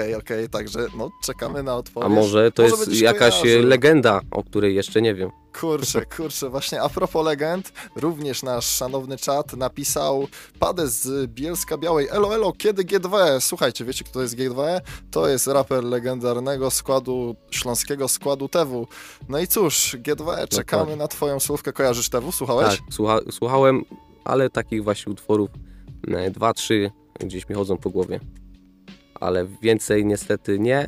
[0.00, 2.10] Okej, okej, także no czekamy na A odpowiedź.
[2.10, 3.66] może to Może jest jakaś e, kojarzył.
[3.68, 5.30] legenda, o której jeszcze nie wiem.
[5.60, 12.08] Kurczę, kurczę, właśnie a propos legend, również nasz szanowny czat napisał Padę z Bielska Białej.
[12.10, 13.40] Elo, elo, kiedy G2E?
[13.40, 14.80] Słuchajcie, wiecie kto to jest G2E?
[15.10, 18.86] To jest raper legendarnego składu, śląskiego składu TW.
[19.28, 20.96] No i cóż, G2E, czekamy Dokładnie.
[20.96, 21.72] na twoją słówkę.
[21.72, 22.32] Kojarzysz TW?
[22.32, 22.68] Słuchałeś?
[22.68, 23.84] Tak, słucha, słuchałem,
[24.24, 25.50] ale takich właśnie utworów
[26.08, 28.20] e, dwa, trzy gdzieś mi chodzą po głowie.
[29.20, 30.86] Ale więcej niestety nie,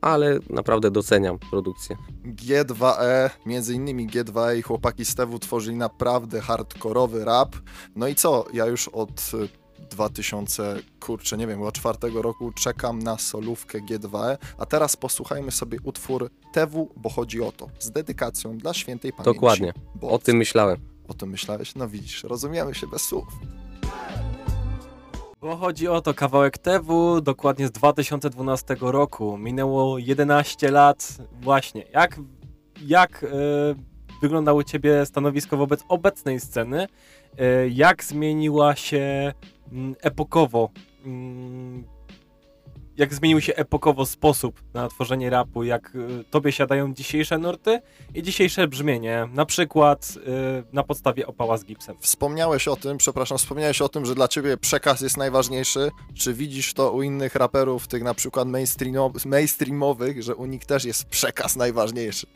[0.00, 1.96] ale naprawdę doceniam produkcję.
[2.24, 7.56] G2E, między innymi G2E i chłopaki z TW tworzyli naprawdę hardkorowy rap.
[7.96, 9.48] No i co, ja już od y,
[9.90, 15.78] 2000, kurczę, nie wiem, chyba czwartego roku czekam na solówkę G2E, a teraz posłuchajmy sobie
[15.84, 19.34] utwór TW, bo chodzi o to, z dedykacją dla świętej pamięci.
[19.34, 20.78] Dokładnie, Bo o tym myślałem.
[21.08, 21.74] o tym myślałeś?
[21.74, 23.24] No widzisz, rozumiemy się bez słów.
[25.44, 29.38] Bo chodzi o to, kawałek TW, dokładnie z 2012 roku.
[29.38, 31.08] Minęło 11 lat.
[31.32, 31.84] Właśnie.
[31.92, 32.20] Jak,
[32.86, 33.26] jak
[34.22, 36.86] wyglądało u Ciebie stanowisko wobec obecnej sceny?
[37.38, 39.32] E, jak zmieniła się
[39.72, 40.70] mm, epokowo?
[42.96, 45.64] Jak zmienił się epokowo sposób na tworzenie rapu?
[45.64, 47.80] Jak e, Tobie siadają dzisiejsze nurty
[48.14, 49.28] i dzisiejsze brzmienie?
[49.32, 51.96] Na przykład e, na podstawie opała z gipsem.
[52.00, 55.90] Wspomniałeś o tym, przepraszam, wspomniałeś o tym, że dla ciebie przekaz jest najważniejszy.
[56.14, 60.84] Czy widzisz to u innych raperów, tych na przykład mainstreamo- mainstreamowych, że u nich też
[60.84, 62.26] jest przekaz najważniejszy?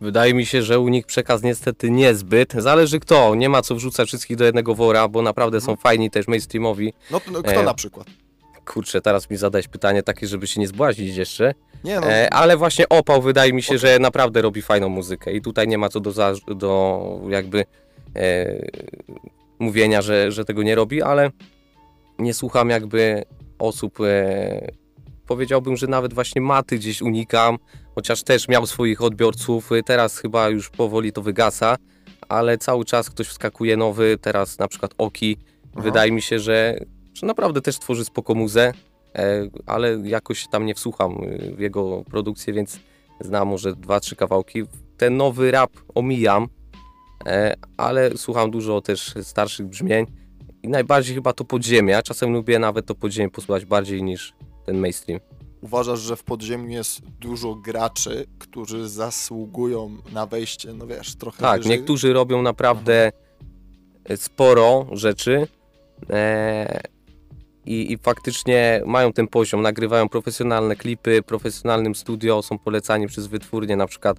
[0.00, 2.52] Wydaje mi się, że u nich przekaz niestety niezbyt.
[2.52, 6.28] Zależy kto, nie ma co wrzucać wszystkich do jednego wora, bo naprawdę są fajni też
[6.28, 6.92] mainstreamowi.
[7.10, 8.06] No, to- no kto E, na przykład?
[8.66, 11.54] Kurczę, teraz mi zadać pytanie takie, żeby się nie zbłazić jeszcze.
[11.84, 15.40] Nie no, E, ale właśnie Opał wydaje mi się, że naprawdę robi fajną muzykę i
[15.42, 17.64] tutaj nie ma co do, za- do jakby
[18.16, 18.46] e,
[19.58, 21.30] mówienia, że, że tego nie robi, ale
[22.18, 23.22] nie słucham jakby
[23.58, 24.68] osób, e,
[25.26, 27.58] powiedziałbym, że nawet właśnie Maty gdzieś unikam,
[27.94, 31.76] chociaż też miał swoich odbiorców, e, teraz chyba już powoli to wygasa,
[32.28, 35.36] ale cały czas ktoś wskakuje nowy, teraz na przykład Oki.
[35.72, 35.82] Aha.
[35.82, 36.78] Wydaje mi się, że,
[37.14, 38.72] że naprawdę też tworzy spoko muzę,
[39.14, 42.78] e, ale jakoś tam nie wsłucham y, w jego produkcję, więc
[43.20, 44.62] znam może dwa, trzy kawałki.
[44.96, 46.48] Ten nowy rap omijam,
[47.26, 50.06] e, ale słucham dużo też starszych brzmień
[50.62, 51.92] i najbardziej chyba to podziemie.
[51.92, 54.32] Ja czasem lubię nawet to podziemie posłuchać bardziej niż
[54.66, 55.20] ten mainstream.
[55.60, 61.62] Uważasz, że w podziemiu jest dużo graczy, którzy zasługują na wejście, no wiesz, trochę Tak,
[61.62, 61.78] wyżej?
[61.78, 63.12] niektórzy robią naprawdę
[64.16, 65.46] sporo rzeczy
[66.10, 66.80] e,
[67.66, 73.76] i, i faktycznie mają ten poziom, nagrywają profesjonalne klipy, profesjonalnym studio, są polecani przez wytwórnie,
[73.76, 74.16] na przykład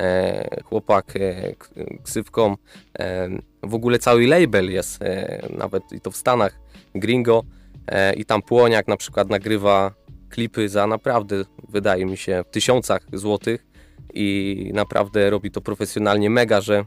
[0.00, 1.54] e, chłopak e,
[2.02, 2.56] ksywką,
[2.98, 3.28] e,
[3.62, 6.58] w ogóle cały label jest, e, nawet i to w Stanach,
[6.94, 7.44] Gringo
[7.88, 9.94] e, i tam Płoniak na przykład nagrywa
[10.28, 13.66] klipy za naprawdę, wydaje mi się, w tysiącach złotych
[14.14, 16.84] i naprawdę robi to profesjonalnie, mega, że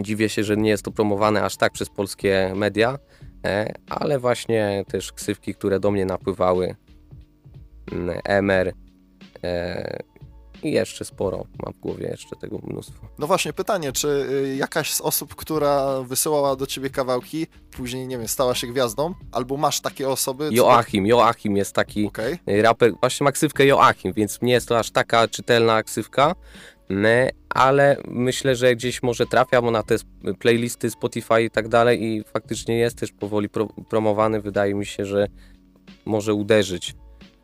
[0.00, 2.98] Dziwię się, że nie jest to promowane aż tak przez polskie media,
[3.88, 6.74] ale właśnie też ksywki, które do mnie napływały,
[7.92, 8.72] mm, MR
[9.42, 10.02] e,
[10.62, 13.06] i jeszcze sporo, mam w głowie jeszcze tego mnóstwo.
[13.18, 18.18] No właśnie, pytanie, czy y, jakaś z osób, która wysyłała do ciebie kawałki, później, nie
[18.18, 19.14] wiem, stała się gwiazdą?
[19.32, 20.48] Albo masz takie osoby?
[20.52, 22.10] Joachim, Joachim jest taki
[22.46, 26.34] e, raper, właśnie ma ksywkę Joachim, więc nie jest to aż taka czytelna ksywka,
[26.90, 29.96] mm, ale myślę, że gdzieś może trafiam na te
[30.38, 35.04] playlisty Spotify i tak dalej i faktycznie jest też powoli pro, promowany, wydaje mi się,
[35.04, 35.26] że
[36.04, 36.94] może uderzyć.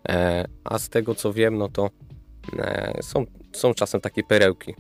[0.09, 1.91] E, a z tego co wiem, no to
[2.59, 4.75] e, są, są czasem takie perełki.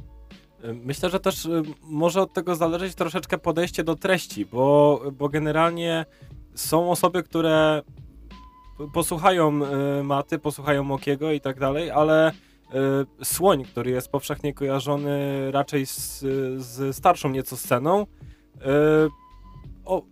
[0.75, 6.07] Myślę, że też y, może od tego zależeć troszeczkę podejście do treści, bo, bo generalnie
[6.55, 7.83] są osoby, które
[8.95, 9.61] posłuchają
[10.01, 12.33] y, Maty, posłuchają Mokiego i tak dalej, ale
[13.23, 16.19] Słoń, który jest powszechnie kojarzony raczej z,
[16.63, 18.65] z starszą nieco sceną, y,
[19.85, 20.03] o,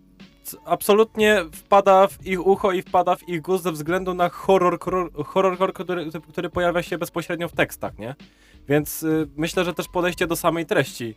[0.65, 5.25] absolutnie wpada w ich ucho i wpada w ich gust ze względu na horror, horror,
[5.25, 8.15] horror który, który pojawia się bezpośrednio w tekstach, nie?
[8.69, 11.15] Więc y, myślę, że też podejście do samej treści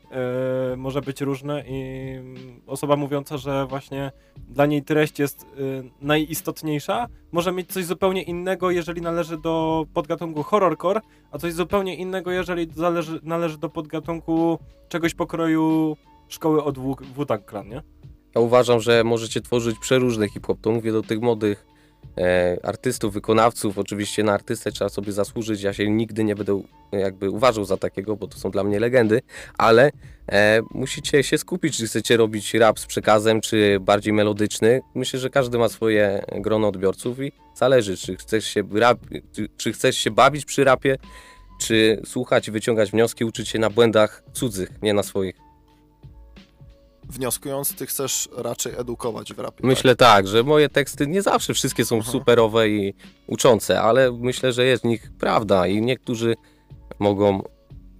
[0.72, 4.12] y, może być różne i mm, osoba mówiąca, że właśnie
[4.48, 5.46] dla niej treść jest y,
[6.00, 12.30] najistotniejsza, może mieć coś zupełnie innego, jeżeli należy do podgatunku horrorcore, a coś zupełnie innego,
[12.30, 14.58] jeżeli zależy, należy do podgatunku
[14.88, 15.96] czegoś pokroju
[16.28, 17.82] szkoły od Wu- Wu-Tang nie?
[18.34, 20.60] Ja uważam, że możecie tworzyć przeróżny hip-hop.
[20.60, 21.66] To mówię do tych młodych
[22.62, 23.78] artystów, wykonawców.
[23.78, 25.62] Oczywiście na artystę trzeba sobie zasłużyć.
[25.62, 29.22] Ja się nigdy nie będę jakby uważał za takiego, bo to są dla mnie legendy,
[29.58, 29.90] ale
[30.32, 34.80] e, musicie się skupić, czy chcecie robić rap z przekazem, czy bardziej melodyczny.
[34.94, 38.98] Myślę, że każdy ma swoje grono odbiorców i zależy, czy chcesz się, rap,
[39.32, 40.96] czy, czy chcesz się bawić przy rapie,
[41.60, 45.49] czy słuchać wyciągać wnioski, uczyć się na błędach cudzych, nie na swoich.
[47.10, 49.66] Wnioskując, ty chcesz raczej edukować w rapie.
[49.66, 52.10] Myślę tak, że moje teksty nie zawsze wszystkie są Aha.
[52.10, 52.94] superowe i
[53.26, 56.34] uczące, ale myślę, że jest w nich prawda i niektórzy
[56.98, 57.42] mogą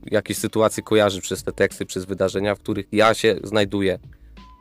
[0.07, 3.99] jakieś sytuacje kojarzyć przez te teksty, przez wydarzenia, w których ja się znajduję.
[3.99, 4.11] Tak?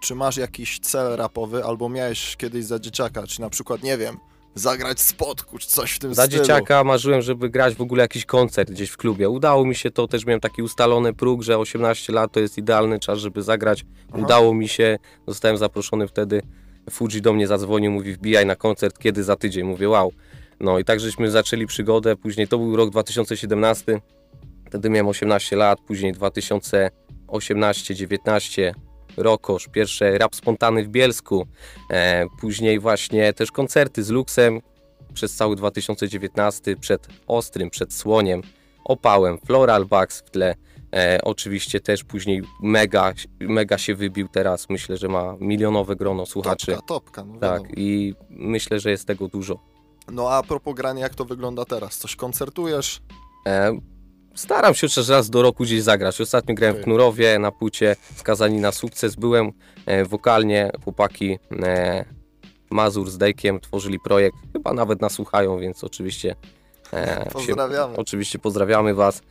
[0.01, 4.17] Czy masz jakiś cel rapowy, albo miałeś kiedyś za dzieciaka, czy na przykład, nie wiem,
[4.59, 6.41] zagrać spotku, czy coś w tym Za stylu?
[6.41, 9.29] dzieciaka marzyłem, żeby grać w ogóle jakiś koncert gdzieś w klubie.
[9.29, 12.99] Udało mi się to, też miałem taki ustalony próg, że 18 lat to jest idealny
[12.99, 13.85] czas, żeby zagrać.
[14.09, 14.17] Aha.
[14.21, 16.41] Udało mi się, zostałem zaproszony wtedy.
[16.89, 19.63] Fuji do mnie zadzwonił, mówi wbijaj na koncert, kiedy za tydzień.
[19.65, 20.11] Mówię wow.
[20.59, 24.01] No i tak żeśmy zaczęli przygodę, później to był rok 2017,
[24.67, 28.73] wtedy miałem 18 lat, później 2018, 19,
[29.23, 31.47] Rokosz, pierwsze rap spontany w Bielsku,
[31.91, 34.61] e, później właśnie też koncerty z Luxem
[35.13, 38.41] przez cały 2019, przed Ostrym, przed Słoniem,
[38.85, 40.55] Opałem, Floral Bugs w tle,
[40.95, 46.65] e, oczywiście też później mega, mega się wybił teraz, myślę, że ma milionowe grono słuchaczy.
[46.71, 47.69] Topka, topka, no Tak, wiadomo.
[47.77, 49.59] i myślę, że jest tego dużo.
[50.11, 51.97] No a propos grania, jak to wygląda teraz?
[51.97, 53.01] Coś koncertujesz?
[53.47, 53.79] E,
[54.35, 56.21] staram się chociaż raz do roku gdzieś zagrać.
[56.21, 56.81] Ostatnio grałem w.
[56.83, 59.15] Knurowie na płycie Skazani na sukces.
[59.15, 59.51] Byłem
[59.85, 62.05] e, wokalnie, chłopaki e,
[62.71, 64.37] Mazur z Dejkiem tworzyli projekt.
[64.53, 66.35] Chyba nawet nas słuchają, więc oczywiście
[66.93, 67.95] e, się- Pozdrawiamy.
[67.97, 69.21] oczywiście pozdrawiamy Was.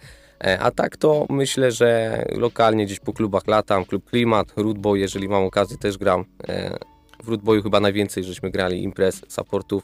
[0.45, 3.85] E, a tak to myślę, że lokalnie gdzieś po klubach latam.
[3.85, 6.25] Klub Klimat, Rootboy, jeżeli mam okazję też gram.
[6.49, 6.79] E,
[7.25, 9.83] w Rootboyu chyba najwięcej żeśmy grali imprez, supportów,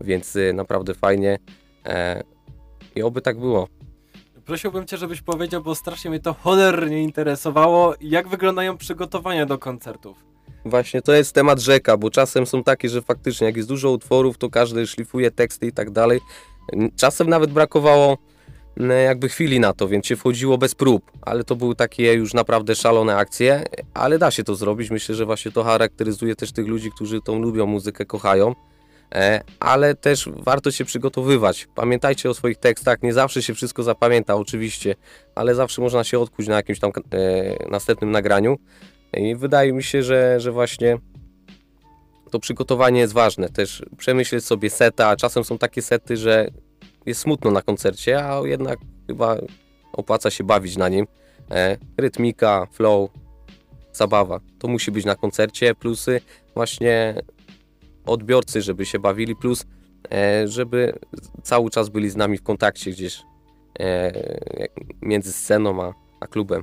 [0.00, 1.38] więc e, naprawdę fajnie.
[2.96, 3.68] I oby tak było.
[4.46, 10.24] Prosiłbym cię, żebyś powiedział, bo strasznie mnie to cholernie interesowało, jak wyglądają przygotowania do koncertów.
[10.64, 14.38] Właśnie to jest temat rzeka, bo czasem są takie, że faktycznie jak jest dużo utworów,
[14.38, 16.20] to każdy szlifuje teksty i tak dalej.
[16.96, 18.18] Czasem nawet brakowało
[18.76, 22.34] m, jakby chwili na to, więc się wchodziło bez prób, ale to były takie już
[22.34, 24.90] naprawdę szalone akcje, ale da się to zrobić.
[24.90, 28.54] Myślę, że właśnie to charakteryzuje też tych ludzi, którzy tą lubią muzykę, kochają.
[29.14, 31.68] E, ale też warto się przygotowywać.
[31.74, 34.94] Pamiętajcie o swoich tekstach, nie zawsze się wszystko zapamięta, oczywiście,
[35.34, 38.58] ale zawsze można się odkuć na jakimś tam e, następnym nagraniu.
[39.16, 40.98] I wydaje mi się, że, że właśnie
[42.30, 43.48] to przygotowanie jest ważne.
[43.48, 45.16] Też przemyśleć sobie seta.
[45.16, 46.48] Czasem są takie sety, że
[47.06, 49.36] jest smutno na koncercie, a jednak chyba
[49.92, 51.06] opłaca się bawić na nim.
[51.50, 53.10] E, rytmika, flow,
[53.92, 54.40] zabawa.
[54.58, 55.74] To musi być na koncercie.
[55.74, 56.20] Plusy
[56.54, 57.14] właśnie
[58.06, 59.66] odbiorcy, żeby się bawili, plus
[60.12, 60.98] e, żeby
[61.42, 63.22] cały czas byli z nami w kontakcie gdzieś
[63.80, 64.12] e,
[65.02, 66.62] między sceną a, a klubem.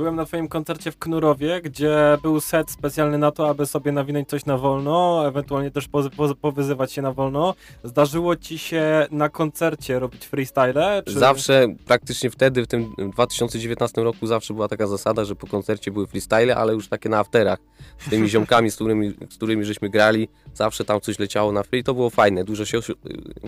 [0.00, 4.28] Byłem na twoim koncercie w Knurowie, gdzie był set specjalny na to, aby sobie nawinąć
[4.28, 7.54] coś na wolno, ewentualnie też pozy- pozy- powyzywać się na wolno.
[7.84, 11.02] Zdarzyło ci się na koncercie robić freestyle?
[11.06, 11.12] Czy...
[11.12, 16.06] Zawsze, praktycznie wtedy, w tym 2019 roku zawsze była taka zasada, że po koncercie były
[16.06, 17.58] freestyle, ale już takie na afterach.
[17.98, 21.84] Z tymi ziomkami, z którymi, z którymi żeśmy grali, zawsze tam coś leciało na free,
[21.84, 22.44] to było fajne.
[22.44, 22.78] Dużo się,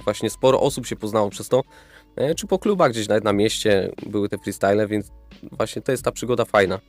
[0.05, 1.62] właśnie sporo osób się poznało przez to.
[2.16, 5.11] E, Czy po klubach gdzieś nawet na mieście były te freestyle, więc
[5.53, 6.81] właśnie to jest ta przygoda fajna.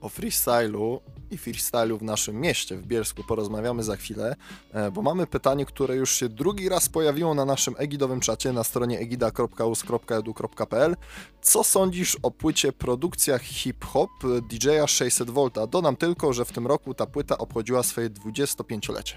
[0.00, 1.00] O freestylu
[1.30, 4.36] i freestylu w naszym mieście, w Bielsku, porozmawiamy za chwilę,
[4.72, 8.64] e, bo mamy pytanie, które już się drugi raz pojawiło na naszym egidowym czacie na
[8.64, 10.96] stronie egida.us.edu.pl.
[11.42, 14.10] Co sądzisz o płycie produkcjach hip-hop
[14.50, 15.68] DJ-a 600V?
[15.68, 19.16] Dodam tylko, że w tym roku ta płyta obchodziła swoje 25-lecie.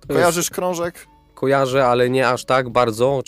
[0.00, 1.06] To Kojarzysz krążek?
[1.34, 3.22] Kojarzę, ale nie aż tak bardzo,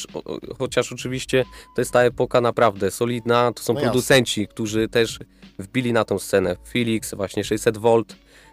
[0.58, 3.90] chociaż oczywiście to jest ta epoka naprawdę solidna, to są No jasne.
[3.90, 5.18] producenci, którzy też
[5.58, 6.56] wbili na tą scenę.
[6.68, 8.04] Felix, właśnie 600V,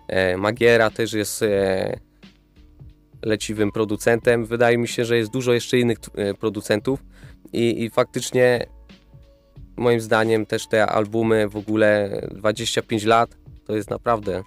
[0.07, 1.99] e, Magiera też jest e,
[3.21, 4.45] leciwym producentem.
[4.45, 6.99] Wydaje mi się, że jest dużo jeszcze innych e, producentów
[7.53, 8.65] i, i faktycznie
[9.77, 14.43] moim zdaniem też te albumy w ogóle 25 lat to jest naprawdę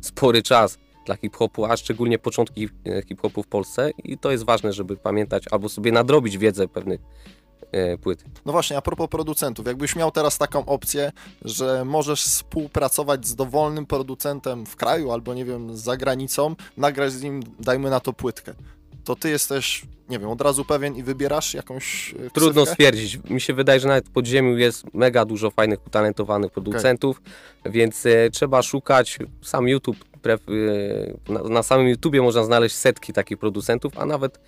[0.00, 4.72] spory czas dla hip-hopu, a szczególnie początki e, hip-hopu w Polsce i to jest ważne,
[4.72, 7.00] żeby pamiętać albo sobie nadrobić wiedzę pewnych
[7.72, 8.24] e, płyt.
[8.46, 11.12] No właśnie, a propos producentów, jakbyś miał teraz taką opcję,
[11.44, 17.22] że możesz współpracować z dowolnym producentem w kraju albo nie wiem, za granicą, nagrać z
[17.22, 18.54] nim, dajmy na to płytkę,
[19.06, 22.72] to ty jesteś, nie wiem, od razu pewien i wybierasz jakąś e, Trudno ksywkę?
[22.72, 23.18] stwierdzić.
[23.30, 27.22] Mi się wydaje, że nawet w podziemiu jest mega dużo fajnych, utalentowanych producentów,
[27.64, 29.18] więc e, trzeba szukać.
[29.42, 34.40] Sam YouTube, pref, e, na, na samym YouTubie można znaleźć setki takich producentów, a nawet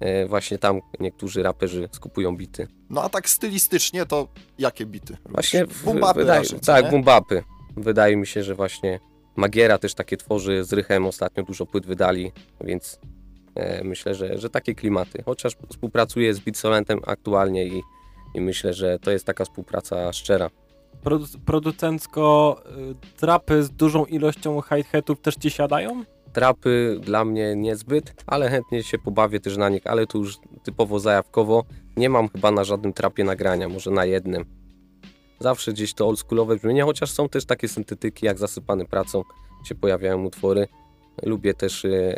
[0.00, 2.68] e, właśnie tam niektórzy raperzy skupują bity.
[2.90, 5.16] No a tak stylistycznie to jakie bity?
[5.24, 7.42] Właśnie w, Boom-bapy wydaje, raczej, tak, bumbapy.
[7.76, 9.00] Wydaje mi się, że właśnie
[9.36, 13.00] Magiera też takie tworzy z Rychem, ostatnio dużo płyt wydali, więc
[13.54, 15.22] e, myślę, że, że takie klimaty.
[15.26, 17.82] Chociaż współpracuję z Beatsolentem aktualnie i,
[18.34, 20.50] i myślę, że to jest taka współpraca szczera.
[21.04, 22.56] Produ- producencko
[22.90, 26.04] y, trapy z dużą ilością hi-hatów też ci siadają?
[26.32, 30.98] Trapy dla mnie niezbyt, ale chętnie się pobawię też na nich, ale to już typowo
[30.98, 31.64] zajawkowo.
[31.96, 34.44] Nie mam chyba na żadnym trapie nagrania, może na jednym.
[35.40, 39.22] Zawsze gdzieś to oldschoolowe brzmienie, chociaż są też takie syntetyki jak zasypany pracą,
[39.64, 40.68] się pojawiają utwory.
[41.22, 42.16] Lubię też e,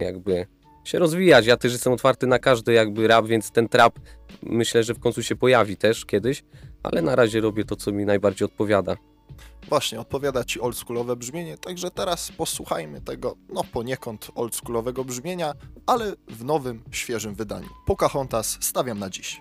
[0.00, 0.46] jakby
[0.84, 1.46] się rozwijać.
[1.46, 3.98] Ja też jestem otwarty na każdy jakby rap, więc ten trap
[4.42, 6.44] myślę, że w końcu się pojawi też kiedyś,
[6.82, 8.96] ale na razie robię to, co mi najbardziej odpowiada.
[9.68, 15.52] Właśnie, odpowiada ci oldschoolowe brzmienie, także teraz posłuchajmy tego, no poniekąd oldschoolowego brzmienia,
[15.86, 17.68] ale w nowym, świeżym wydaniu.
[17.86, 19.40] Pocahontas stawiam na dziś.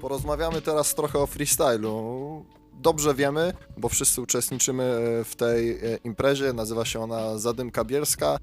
[0.00, 2.44] Porozmawiamy teraz trochę o freestylu.
[2.72, 4.82] Dobrze wiemy, bo wszyscy uczestniczymy
[5.24, 8.38] w tej e, imprezie, nazywa się ona Zadymka Bielska.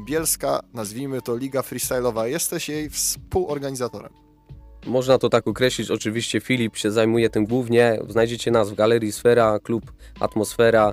[0.00, 2.24] Bielska, nazwijmy to Liga Freestyle'owa.
[2.24, 4.12] Jesteś jej współorganizatorem.
[4.86, 5.90] Można to tak określić.
[5.90, 7.98] Oczywiście Filip się zajmuje tym głównie.
[8.08, 10.92] Znajdziecie nas w Galerii Sfera, klub Atmosfera,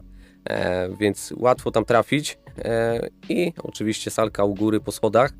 [0.49, 2.37] e, więc łatwo tam trafić.
[2.57, 5.31] E, I oczywiście salka u góry po schodach.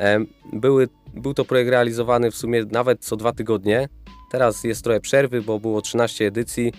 [0.00, 0.18] E,
[0.52, 3.88] były, był to projekt realizowany w sumie nawet co dwa tygodnie.
[4.30, 6.72] Teraz jest trochę przerwy, bo było 13 edycji,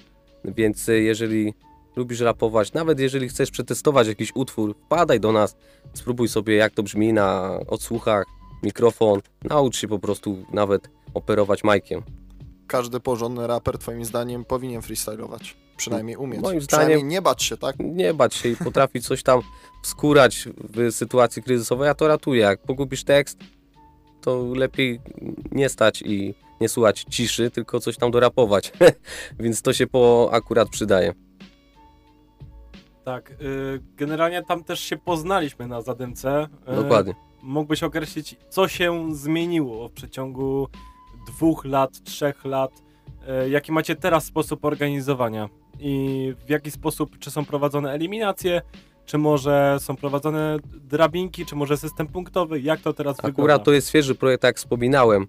[0.46, 1.54] więc jeżeli
[1.96, 5.56] lubisz rapować, nawet jeżeli chcesz przetestować jakiś utwór, wpadaj do nas,
[5.94, 8.26] spróbuj sobie jak to brzmi na odsłuchach,
[8.64, 12.02] mikrofon, naucz się po prostu nawet operować majkiem.
[12.68, 15.56] każdy porządny raper, twoim zdaniem, powinien freestylować.
[15.78, 16.42] Przynajmniej umieć.
[16.42, 17.76] Moim Przynajmniej zdaniem- nie bać się, tak?
[17.80, 19.42] Nie bać się i potrafić coś tam
[19.84, 22.42] wskórać w sytuacji kryzysowej, ja to ratuję.
[22.42, 23.38] Jak pogubisz tekst,
[24.22, 25.02] to lepiej
[25.52, 28.72] nie stać i nie słuchać ciszy, tylko coś tam dorapować.
[29.40, 31.14] Więc to się po akurat przydaje.
[33.06, 33.36] Tak, y,
[33.96, 36.48] generalnie tam też się poznaliśmy na zadymce.
[36.74, 37.14] Y, Dokładnie.
[37.44, 40.68] mógłbyś określić, co się zmieniło w przeciągu
[41.28, 42.72] dwóch lat, trzech lat?
[43.28, 45.50] E, jaki macie teraz sposób organizowania?
[45.80, 48.62] I w jaki sposób, czy są prowadzone eliminacje,
[49.06, 52.62] czy może są prowadzone drabinki, czy może system punktowy?
[52.62, 53.42] Jak to teraz wygląda?
[53.42, 55.28] Akurat to jest świeży projekt, tak jak wspominałem.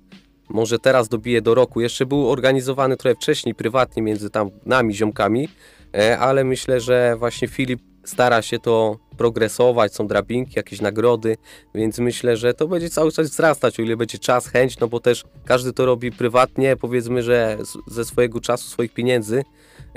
[0.49, 1.81] Może teraz dobije do roku.
[1.81, 5.49] Jeszcze był organizowany trochę wcześniej, prywatnie, między tam nami, ziomkami,
[5.95, 11.37] e, ale myślę, że właśnie Filip stara się to progresować, są drabinki, jakieś nagrody,
[11.75, 15.01] więc myślę, że to będzie cały czas wzrastać, o ile będzie czas, chęć, no bo
[15.01, 19.45] też każdy to robi prywatnie, powiedzmy, że ze swojego czasu, swoich pieniędzy,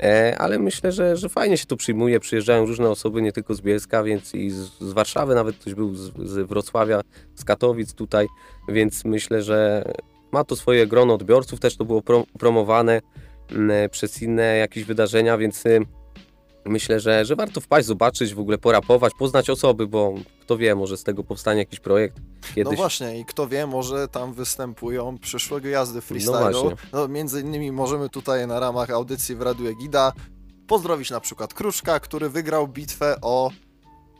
[0.00, 3.60] e, ale myślę, że, że fajnie się to przyjmuje, przyjeżdżają różne osoby, nie tylko z
[3.60, 7.00] Bielska, więc i z, z Warszawy, nawet ktoś był z, z Wrocławia,
[7.34, 8.26] z Katowic tutaj,
[8.68, 9.84] więc myślę, że
[10.32, 13.00] ma to swoje grono odbiorców, też to było pro, promowane
[13.50, 15.80] mm, przez inne jakieś wydarzenia, więc y,
[16.64, 20.96] myślę, że, że warto wpaść, zobaczyć, w ogóle porapować, poznać osoby, bo kto wie, może
[20.96, 22.76] z tego powstanie jakiś projekt No kiedyś.
[22.76, 26.52] właśnie, i kto wie, może tam występują przyszłe gwiazdy No freestyle'u.
[26.52, 26.76] właśnie.
[26.92, 30.12] No, między innymi możemy tutaj na ramach audycji w Radiu Egida
[30.66, 33.50] pozdrowić na przykład Kruszka, który wygrał bitwę o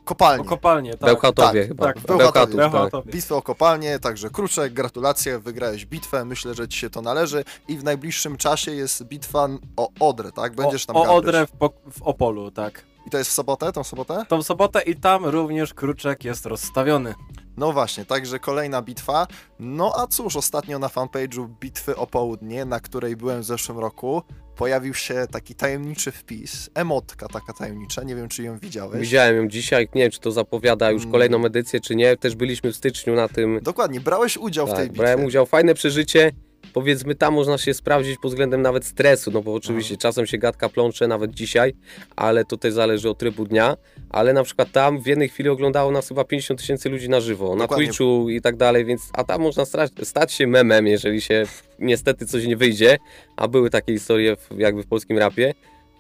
[0.09, 0.43] kopalnię.
[0.43, 1.01] O kopalnie, tak.
[1.01, 1.85] Bełchatowie tak, chyba.
[1.87, 2.57] tak, Bełchatów, Bełchatowie.
[2.57, 2.73] tak.
[2.73, 3.13] Bełchatowie.
[3.13, 7.79] Bitwę o kopalnię, także Kruczek, gratulacje, wygrałeś bitwę, myślę, że ci się to należy i
[7.79, 10.55] w najbliższym czasie jest bitwa o Odrę, tak?
[10.55, 11.15] Będziesz tam o, o.
[11.15, 11.51] Odrę w,
[11.99, 12.85] w Opolu, tak.
[13.07, 14.25] I to jest w sobotę, tą sobotę?
[14.29, 17.15] Tą sobotę i tam również Kruczek jest rozstawiony.
[17.59, 19.27] No właśnie, także kolejna bitwa.
[19.59, 24.23] No a cóż, ostatnio na fanpage'u Bitwy o Południe, na której byłem w zeszłym roku,
[24.57, 29.01] pojawił się taki tajemniczy wpis, emotka taka tajemnicza, nie wiem czy ją widziałeś.
[29.01, 31.13] Widziałem ją dzisiaj, nie wiem czy to zapowiada już Mm.
[31.13, 32.17] kolejną edycję, czy nie.
[32.17, 33.61] Też byliśmy w styczniu na tym.
[33.63, 34.99] Dokładnie, brałeś udział w tej Tak, bitwie.
[35.03, 36.33] brałem udział, fajne przeżycie.
[36.73, 40.01] Powiedzmy, tam można się sprawdzić pod względem nawet stresu, no bo oczywiście Mhm.
[40.01, 41.75] czasem się gadka plącze, nawet dzisiaj,
[42.17, 43.77] ale to też zależy od trybu dnia.
[44.11, 47.55] Ale na przykład tam w jednej chwili oglądało nas chyba 50 tysięcy ludzi na żywo,
[47.55, 47.87] na Dokładnie.
[47.87, 49.65] Twitchu i tak dalej, więc a tam można
[50.03, 51.45] stać się memem, jeżeli się
[51.79, 52.99] niestety coś nie wyjdzie,
[53.37, 55.55] a były takie historie w, jakby w polskim rapie.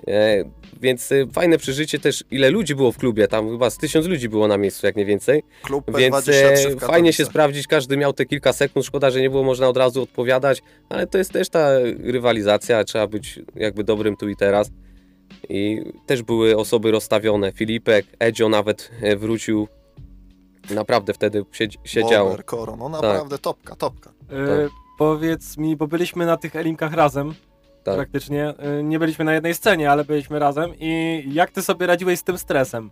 [0.06, 0.44] E,
[0.80, 4.28] więc e, fajne przeżycie też, ile ludzi było w klubie, tam chyba z tysiąc ludzi
[4.28, 5.42] było na miejscu, jak nie więcej.
[5.62, 9.20] Klub Więc P23 e, w fajnie się sprawdzić, każdy miał te kilka sekund, szkoda, że
[9.20, 11.68] nie było można od razu odpowiadać, ale to jest też ta
[12.04, 14.70] rywalizacja, trzeba być jakby dobrym tu i teraz.
[15.48, 19.68] I też były osoby rozstawione, Filipek, Edzio nawet e, wrócił,
[20.70, 22.28] naprawdę wtedy siedzi- siedział.
[22.28, 24.10] Bober, Koro, no naprawdę topka, topka.
[24.32, 24.68] E,
[24.98, 27.34] Powiedz mi, bo byliśmy na tych Elimkach razem,
[27.84, 27.94] Tak.
[27.96, 28.54] praktycznie.
[28.58, 30.72] E, Nie byliśmy na jednej scenie, ale byliśmy razem.
[30.80, 32.90] I jak ty sobie radziłeś z tym stresem?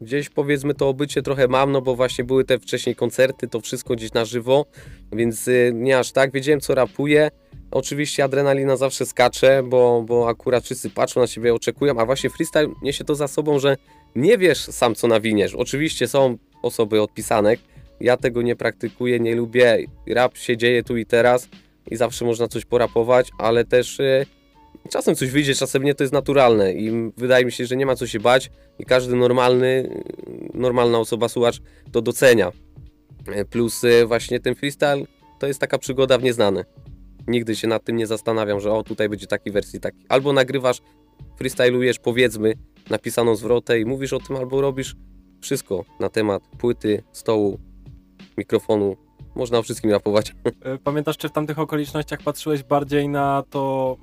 [0.00, 3.94] Gdzieś powiedzmy to obycie trochę mam, no bo właśnie były te wcześniej koncerty, to wszystko
[3.94, 4.66] gdzieś na żywo,
[5.12, 6.32] więc y, nie aż tak.
[6.32, 7.30] Wiedziałem co rapuję.
[7.70, 12.68] Oczywiście adrenalina zawsze skacze, bo, bo akurat wszyscy patrzą na siebie, oczekują, a właśnie freestyle
[12.82, 13.76] niesie to za sobą, że
[14.16, 15.54] nie wiesz sam co nawiniesz.
[15.54, 17.60] Oczywiście są osoby od pisanek,
[18.00, 19.78] ja tego nie praktykuję, nie lubię.
[20.08, 21.48] Rap się dzieje tu i teraz
[21.90, 24.26] i zawsze można coś porapować, ale też y,
[24.90, 27.96] czasem coś wyjdzie, czasem nie, to jest naturalne i wydaje mi się, że nie ma
[27.96, 30.02] co się bać i każdy normalny,
[30.54, 31.60] normalna osoba, słuchacz
[31.92, 32.52] to docenia.
[33.26, 35.04] E, Plus właśnie ten freestyle
[35.38, 36.64] to jest taka przygoda w nieznane.
[37.26, 40.04] Nigdy się nad tym nie zastanawiam, że o tutaj będzie taki wersji taki.
[40.08, 40.80] Albo nagrywasz,
[41.38, 42.54] freestylujesz powiedzmy
[42.90, 44.96] napisaną zwrotę i mówisz o tym, albo robisz
[45.40, 47.58] wszystko na temat płyty, stołu,
[48.38, 48.96] mikrofonu.
[49.34, 50.32] Można o wszystkim rapować.
[50.62, 53.96] E, Pamiętasz, czy w tamtych okolicznościach patrzyłeś bardziej na to,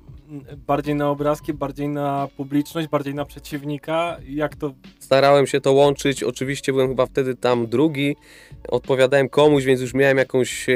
[0.66, 4.16] bardziej na obrazki, bardziej na publiczność, bardziej na przeciwnika?
[4.28, 6.22] Jak to Starałem się to łączyć.
[6.22, 8.16] Oczywiście byłem chyba wtedy tam drugi.
[8.68, 10.68] Odpowiadałem komuś, więc już miałem jakąś.
[10.68, 10.74] E,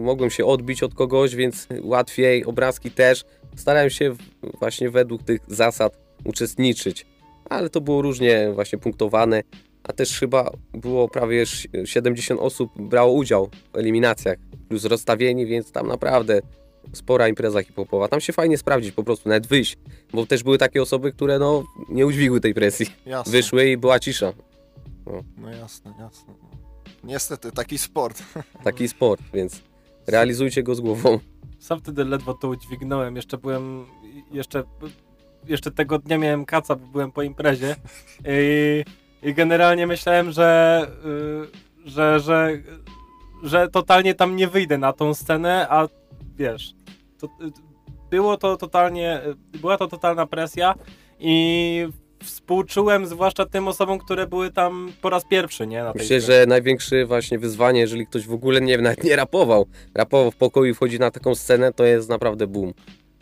[0.00, 2.44] mogłem się odbić od kogoś, więc łatwiej.
[2.44, 3.24] Obrazki też.
[3.56, 4.14] Starałem się
[4.58, 7.06] właśnie według tych zasad uczestniczyć.
[7.50, 9.42] Ale to było różnie właśnie punktowane.
[9.88, 14.36] A też chyba było prawie ś- 70 osób brało udział w eliminacjach,
[14.68, 16.40] plus rozstawieni, więc tam naprawdę
[16.92, 18.08] spora impreza hip-hopowa.
[18.08, 19.76] Tam się fajnie sprawdzić po prostu, nawet wyjść,
[20.12, 23.32] bo też były takie osoby, które no nie udźwigły tej presji Jasne.
[23.32, 24.32] wyszły i była cisza.
[25.38, 26.34] No jasne, jasne.
[27.04, 28.22] Niestety, taki sport.
[28.64, 29.62] Taki sport, więc
[30.06, 31.18] realizujcie go z głową.
[31.58, 33.16] Sam wtedy ledwo to udźwignąłem.
[33.16, 33.86] Jeszcze byłem.
[34.32, 34.62] Jeszcze,
[35.48, 37.76] jeszcze tego dnia miałem kaca, bo byłem po imprezie.
[38.28, 38.84] I,
[39.22, 40.80] i generalnie myślałem, że,
[41.86, 42.50] y, że, że,
[43.42, 45.88] że totalnie tam nie wyjdę na tą scenę, a
[46.36, 46.74] wiesz.
[47.20, 47.30] To, y,
[48.10, 49.20] było to totalnie.
[49.54, 50.74] y, Była to totalna presja
[51.20, 51.88] i
[52.24, 55.82] współczułem zwłaszcza tym osobom, które były tam po raz pierwszy, nie?
[55.82, 56.38] Na tej Myślę, scenie.
[56.40, 60.70] że największe właśnie wyzwanie, jeżeli ktoś w ogóle nie, nawet nie rapował, rapował w pokoju
[60.70, 62.72] i wchodzi na taką scenę, to jest naprawdę boom.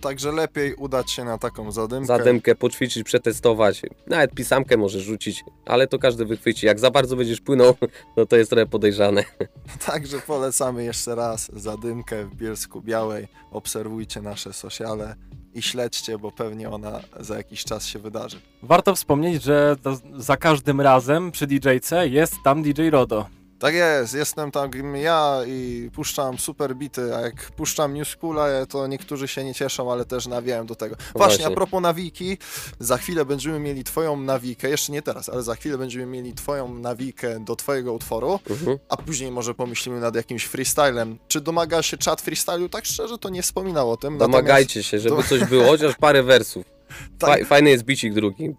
[0.01, 2.07] Także lepiej udać się na taką zadymkę.
[2.07, 3.83] Zadymkę poćwiczyć, przetestować.
[4.07, 6.67] Nawet pisamkę możesz rzucić, ale to każdy wychwyci.
[6.67, 7.75] Jak za bardzo będziesz płynął,
[8.17, 9.25] no to jest trochę podejrzane.
[9.87, 13.29] Także polecamy jeszcze raz zadymkę w Bielsku Białej.
[13.51, 15.15] Obserwujcie nasze sociale
[15.55, 18.41] i śledźcie, bo pewnie ona za jakiś czas się wydarzy.
[18.63, 19.77] Warto wspomnieć, że
[20.17, 23.27] za każdym razem przy DJ-ce jest tam DJ Rodo.
[23.65, 28.87] Tak jest, jestem tam ja i puszczam super bity, a jak puszczam New Schoola, to
[28.87, 30.97] niektórzy się nie cieszą, ale też nawijają do tego.
[30.97, 31.47] Właśnie, Właśnie.
[31.47, 32.39] a propos nawiki,
[32.79, 36.75] za chwilę będziemy mieli twoją nawikę, jeszcze nie teraz, ale za chwilę będziemy mieli twoją
[36.75, 38.79] nawikę do twojego utworu, Mhm.
[38.89, 41.19] a później może pomyślimy nad jakimś freestylem.
[41.29, 42.69] Czy domaga się czat freestylu?
[42.69, 44.19] Tak szczerze to nie wspominał o tym.
[44.19, 46.65] Domagajcie się, żeby to- coś było, chociaż parę wersów.
[47.19, 47.31] Tak.
[47.31, 48.55] Faj, fajny jest bicik drugi.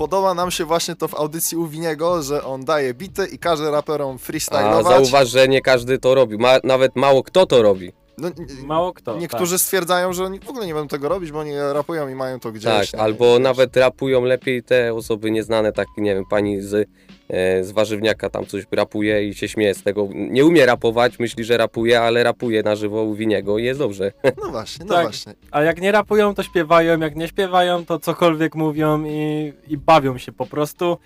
[0.00, 3.70] Podoba nam się właśnie to w audycji u Winiego, że on daje bity i każe
[3.70, 4.86] raperom A freestylować.
[4.86, 6.38] zauważ, że nie każdy to robi.
[6.38, 7.92] Ma, nawet mało kto to robi.
[8.20, 8.30] No,
[8.66, 9.18] Mało kto.
[9.18, 12.40] Niektórzy stwierdzają, że oni w ogóle nie będą tego robić, bo oni rapują i mają
[12.40, 12.64] to gdzieś.
[12.64, 13.00] Tak, nie?
[13.00, 16.88] albo nawet rapują lepiej te osoby nieznane, tak nie wiem, pani z,
[17.28, 20.08] e, z warzywniaka tam coś rapuje i się śmieje z tego.
[20.14, 24.12] Nie umie rapować, myśli, że rapuje, ale rapuje na żywo u Winiego i jest dobrze.
[24.44, 25.02] No właśnie, no Tak.
[25.04, 25.34] właśnie.
[25.50, 30.18] A jak nie rapują, to śpiewają, jak nie śpiewają, to cokolwiek mówią i, i bawią
[30.18, 30.98] się po prostu.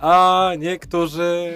[0.00, 1.52] A niektórzy...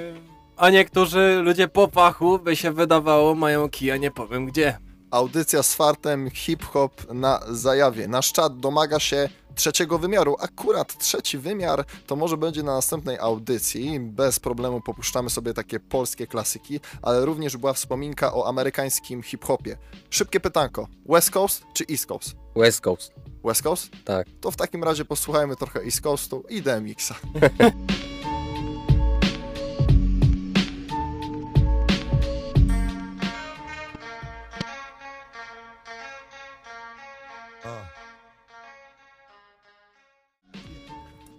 [0.57, 4.77] A niektórzy ludzie po fachu, by się wydawało, mają kija nie powiem gdzie.
[5.15, 8.09] Audycja z fartem hip-hop na zajawie.
[8.09, 10.37] Nasz czat domaga się trzeciego wymiaru.
[10.41, 14.01] Akurat trzeci wymiar to może będzie na następnej audycji.
[14.01, 19.77] Bez problemu popuszczamy sobie takie polskie klasyki, ale również była wspominka o amerykańskim hip-hopie.
[20.11, 20.89] Szybkie pytanko.
[21.09, 22.37] West Coast czy East Coast?
[22.57, 23.13] West Coast,
[23.45, 23.91] West Coast?
[24.05, 24.27] tak.
[24.41, 27.15] To w takim razie posłuchajmy trochę East Coastu i DMX-a.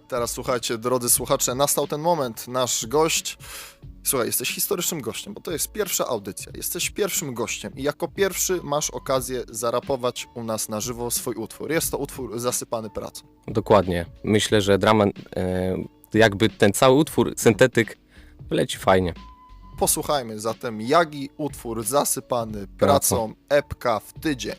[0.08, 2.48] Teraz słuchajcie, drodzy słuchacze, nastał ten moment.
[2.48, 3.38] Nasz gość.
[4.04, 6.52] Słuchaj, jesteś historycznym gościem, bo to jest pierwsza audycja.
[6.54, 11.70] Jesteś pierwszym gościem i jako pierwszy masz okazję zarapować u nas na żywo swój utwór.
[11.70, 13.26] Jest to utwór zasypany pracą.
[13.46, 14.06] Dokładnie.
[14.24, 15.76] Myślę, że drama, e,
[16.14, 17.98] jakby ten cały utwór, syntetyk,
[18.50, 19.14] leci fajnie.
[19.78, 24.56] Posłuchajmy zatem Jagi, utwór zasypany pracą, epka w tydzień.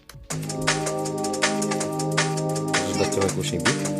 [3.11, 3.96] Trochę głośniej bit?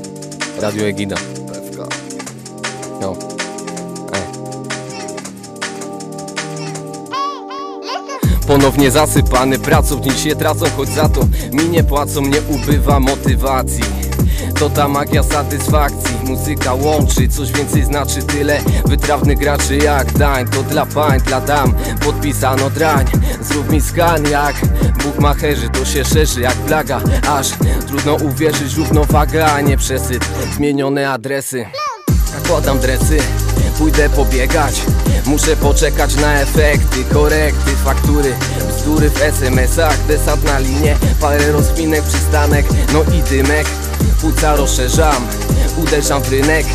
[0.60, 1.16] Radio Egida.
[1.54, 1.88] Epka.
[3.00, 3.37] No.
[8.58, 9.60] Ponownie zasypany.
[9.60, 13.84] Pracą, dni się tracą, choć za to mi nie płacą, nie ubywa motywacji.
[14.60, 18.60] To ta magia satysfakcji, muzyka łączy, coś więcej znaczy tyle.
[18.86, 21.74] Wytrawnych graczy jak dań, to dla pań, dla dam.
[22.06, 23.06] Podpisano drań,
[23.42, 24.56] zrób mi skan jak
[25.04, 27.02] Buchmacherzy, to się szerzy jak plaga.
[27.30, 27.48] Aż
[27.88, 30.26] trudno uwierzyć, równowaga, a nie przesyt.
[30.56, 31.66] Zmienione adresy.
[32.36, 33.20] Zakładam dresy,
[33.78, 34.82] pójdę pobiegać.
[35.26, 38.36] Muszę poczekać na efekty, korekty, faktury
[38.70, 43.68] Bzdury w SMS-ach, desant na linie Parę rozpinek, przystanek, no i dymek.
[44.22, 45.28] Płuca rozszerzam,
[45.78, 46.66] uderzam w rynek.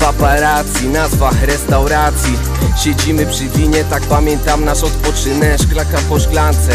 [0.00, 2.38] Paparazzi, nazwa restauracji.
[2.84, 5.62] Siedzimy przy winie, tak pamiętam nasz odpoczynek.
[5.62, 6.72] Szklaka po szklance,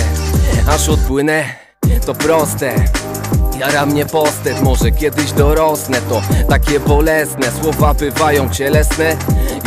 [0.67, 1.43] aż odpłynę.
[2.05, 2.75] To proste
[3.59, 9.17] Jara mnie postęp, może kiedyś dorosnę To takie bolesne, słowa bywają cielesne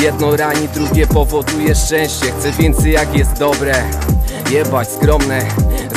[0.02, 2.32] Jedno rani, drugie powoduje szczęście.
[2.38, 3.74] Chcę więcej jak jest dobre
[4.50, 5.46] Jebać skromne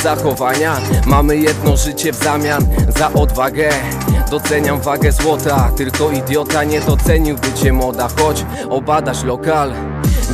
[0.03, 0.77] zachowania.
[1.05, 2.65] Mamy jedno życie w zamian
[2.99, 3.69] za odwagę.
[4.31, 9.73] Doceniam wagę złota Tylko idiota nie doceniłby cię moda Choć obadasz lokal.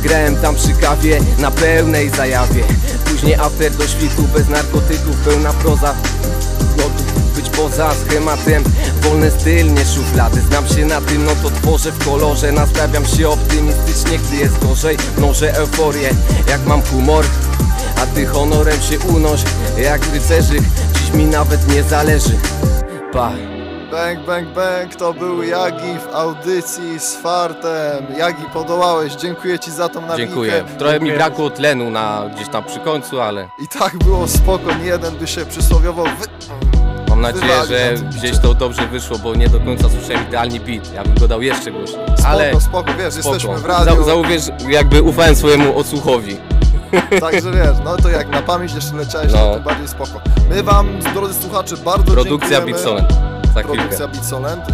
[0.02, 2.62] Grałem tam przy kawie na pełnej zajawie.
[3.04, 5.94] Później after do świtu bez narkotyków Pełna proza
[7.40, 8.64] Być poza schematem.
[9.02, 10.40] Wolny styl, nie szuflady.
[10.40, 12.52] Znam się na tym, no to tworzę w kolorze.
[12.52, 14.96] Nastawiam się optymistycznie, gdy jest gorzej.
[15.18, 16.10] Mnożę euforię,
[16.48, 17.24] jak mam humor
[18.02, 19.40] A ty honorem się unoś.
[19.78, 20.60] Jak rycerzyk
[20.94, 22.38] Dziś mi nawet nie zależy.
[23.12, 23.32] Pa.
[23.90, 28.06] Bang, bang, bang, to był Jagi w audycji z fartem.
[28.18, 30.16] Jagi, podołałeś, dziękuję ci za tą nawikę.
[30.16, 30.64] Dziękuję.
[30.78, 34.86] Trochę mi brakło tlenu na, gdzieś tam przy końcu, ale I tak było spoko, nie
[34.86, 36.69] jeden by się przysłowiowo wy...
[37.20, 41.02] Mam nadzieję, że gdzieś to dobrze wyszło Bo nie do końca słyszałem idealnie beat Ja
[41.04, 43.34] bym go dał jeszcze głośniej Spoko, Ale spoko, wiesz, spoko.
[43.34, 46.36] jesteśmy w radiu, Za, zauważ, jakby ufałem swojemu odsłuchowi
[47.20, 49.38] także wiesz, no to jak na pamięć jeszcze leciałeś, No.
[49.38, 50.20] to tym bardziej spoko.
[50.50, 52.80] My wam, drodzy słuchacze, bardzo Produkcja dziękujemy.
[53.54, 54.64] Za chwilkę Produkcja Bitsolent.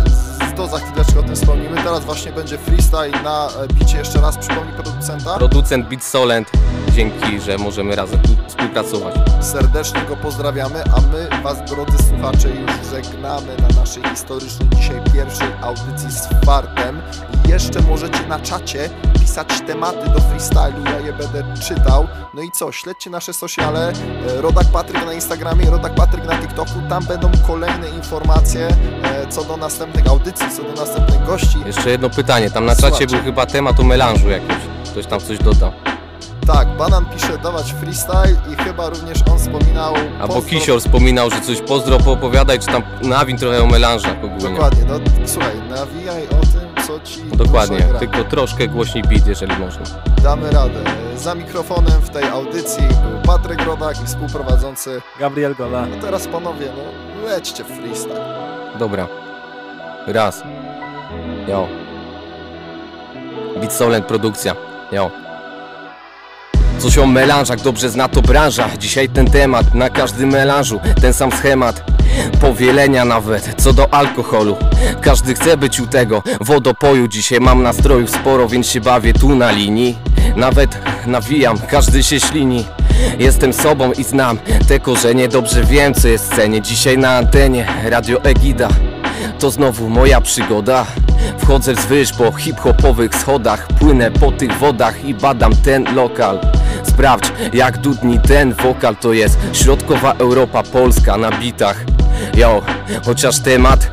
[0.57, 1.77] To za chwileczkę o tym wspomnimy.
[1.77, 3.99] Teraz właśnie będzie freestyle na e, bicie.
[3.99, 5.39] Jeszcze raz przypomnij producenta.
[5.39, 6.51] Producent Beat Solent
[6.97, 9.15] dzięki, że możemy razem współpracować.
[9.41, 15.49] Serdecznie go pozdrawiamy, a my Was, drodzy słuchacze, już żegnamy na naszej historycznej dzisiaj pierwszej
[15.63, 17.03] audycji z fartem.
[17.49, 18.91] Jeszcze możecie na czacie
[19.21, 22.07] pisać tematy do freestylu, ja je będę czytał.
[22.35, 23.93] No i co, śledźcie nasze sociale,
[24.29, 28.69] e, Rodak Patryk na Instagramie, Rodak Patryk na TikToku, tam będą kolejne informacje
[29.03, 31.59] e, co do następnych audycji, co do następnych gości.
[31.67, 33.17] Jeszcze jedno pytanie, tam na czacie Słuchajcie.
[33.17, 34.57] był chyba temat o melanżu jakiś.
[34.93, 35.73] Ktoś tam coś dodał.
[36.47, 39.95] Tak, Banan pisze dawać freestyle i chyba również on wspominał...
[40.21, 44.51] Albo pozdro- Kisior wspominał, że coś pozdro poopowiadaj, czy tam nawin trochę o melanżach ogólnie.
[44.51, 44.95] Dokładnie, no
[45.27, 49.83] słuchaj, nawijaj o tym, co ci Dokładnie, tylko troszkę głośniej beat, jeżeli można.
[50.23, 50.81] Damy radę.
[51.17, 55.03] Za mikrofonem w tej audycji był Patryk Rodak i współprowadzący.
[55.21, 55.87] Gabriel Gola.
[55.87, 58.25] No teraz panowie, no lećcie w freestyle.
[58.79, 59.07] Dobra.
[60.07, 60.43] Raz.
[61.49, 61.69] Jo.
[63.61, 64.57] Beat Solent produkcja.
[64.93, 65.11] Jo.
[66.87, 68.69] Coś o melanżach, dobrze zna to branża.
[68.79, 71.85] Dzisiaj ten temat, na każdym melanżu Ten sam schemat.
[72.41, 74.57] Powielenia nawet, co do alkoholu.
[75.01, 76.23] Każdy chce być u tego.
[76.41, 79.99] Wodopoju Dzisiaj mam nastrojów sporo, więc się bawię tu na linii.
[80.37, 82.65] Nawet nawijam, każdy się ślini.
[83.19, 85.29] Jestem sobą i znam te korzenie.
[85.29, 88.69] Dobrze wiem co jest w scenie Dzisiaj na antenie, Radio Egida.
[89.39, 90.87] To znowu moja przygoda.
[91.39, 96.41] Wchodzę wzwyż po hip-hopowych schodach Płynę po tych wodach i badam ten lokal
[96.87, 99.39] Sprawdź jak dudni ten wokal To jest.
[99.53, 101.85] Środkowa Europa, Polska na bitach.
[102.35, 102.63] Yo,
[103.05, 103.91] chociaż temat,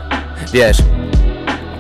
[0.54, 0.78] wiesz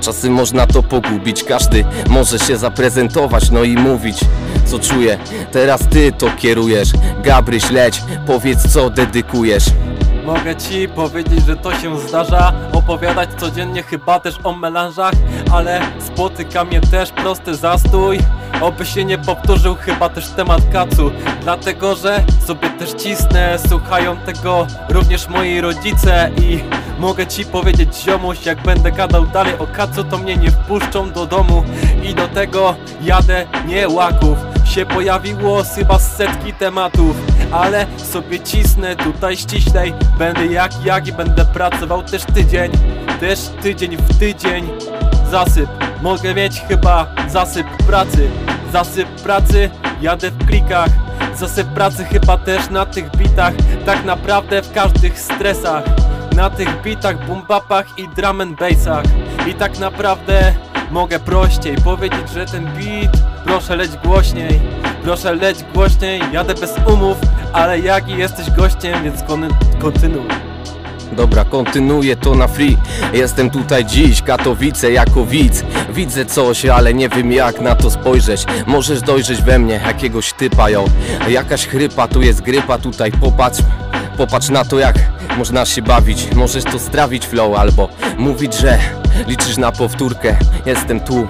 [0.01, 4.20] Czasem można to pogubić, każdy może się zaprezentować, no i mówić
[4.66, 5.18] co czuje.
[5.51, 6.89] Teraz ty to kierujesz,
[7.24, 9.66] Gabryś leć, powiedz co dedykujesz.
[10.26, 12.53] Mogę ci powiedzieć, że to się zdarza.
[12.74, 15.14] Opowiadać codziennie chyba też o melanżach
[15.51, 18.20] Ale spotyka mnie też prosty zastój
[18.64, 21.11] Oby się nie powtórzył chyba też temat kacu.
[21.41, 26.32] Dlatego, że sobie też cisnę Słuchają tego również moi rodzice.
[26.41, 26.59] I
[26.99, 31.26] mogę ci powiedzieć ziomuś Jak będę gadał dalej o kacu To mnie nie wpuszczą do
[31.26, 31.64] domu.
[32.03, 34.38] I do tego jadę nie łaków.
[34.66, 37.16] Się pojawiło chyba setki tematów.
[37.51, 39.93] Ale sobie cisnę tutaj ściślej.
[40.18, 42.72] Będę jak jak i będę pracował też tydzień.
[43.20, 44.70] Też tydzień w tydzień.
[45.32, 45.70] Zasyp,
[46.01, 48.30] mogę mieć chyba zasyp pracy
[48.74, 49.69] Zasyp pracy,
[50.01, 50.89] jadę w klikach.
[51.36, 53.53] Zasyp pracy chyba też na tych bitach.
[53.86, 55.84] Tak naprawdę w każdych stresach.
[56.36, 59.03] Na tych bitach, boom bapach i drum and bassach.
[59.47, 60.53] I tak naprawdę
[60.91, 64.61] mogę prościej powiedzieć, że ten beat Proszę leć głośniej,
[65.03, 67.17] proszę leć głośniej Jadę bez umów,
[67.53, 70.53] ale jak i jesteś gościem, więc kon- kontynuuj
[71.12, 72.78] Dobra, kontynuuję to na free.
[73.14, 75.64] Jestem tutaj dziś, Katowice jako widz.
[75.93, 78.45] Widzę coś, ale nie wiem jak na to spojrzeć.
[78.68, 80.86] Możesz dojrzeć we mnie jakiegoś typa, jo
[81.30, 83.60] Jakaś chrypa, tu jest grypa, tutaj popatrz.
[84.18, 84.95] Popatrz na to jak
[85.38, 86.28] można się bawić.
[86.36, 88.80] Możesz to strawić flow albo mówić, że
[89.28, 90.36] liczysz na powtórkę.
[90.66, 91.28] Jestem tu,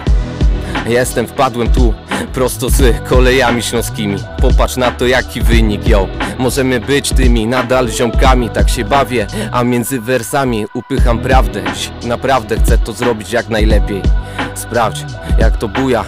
[0.87, 1.93] Jestem, wpadłem tu
[2.33, 4.17] prosto z kolejami śląskimi.
[4.41, 6.07] Popatrz na to jaki wynik, yo.
[6.37, 11.63] Możemy być tymi nadal ziomkami, tak się bawię A między wersami upycham prawdę.
[12.03, 14.01] Naprawdę chcę to zrobić jak najlepiej.
[14.55, 15.05] Sprawdź
[15.39, 16.05] jak to buja.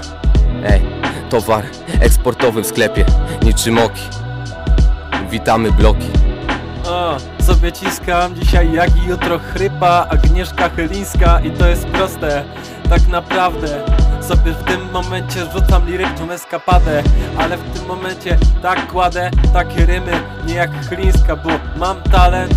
[0.66, 0.82] Ej,
[1.30, 1.66] towar
[2.02, 3.06] eksportowy w sklepie.
[3.44, 4.02] Niczym oki
[5.32, 6.08] Witamy bloki.
[6.88, 12.44] O, sobie ciskam dzisiaj jak i jutro chrypa Agnieszka Chylińska i to jest proste
[12.90, 13.68] Tak naprawdę
[14.22, 17.04] sobie w tym momencie rzucam liryczną eskapadę
[17.38, 20.12] Ale w tym momencie tak kładę takie rymy
[20.46, 22.54] Nie jak Chylińska, bo mam talent.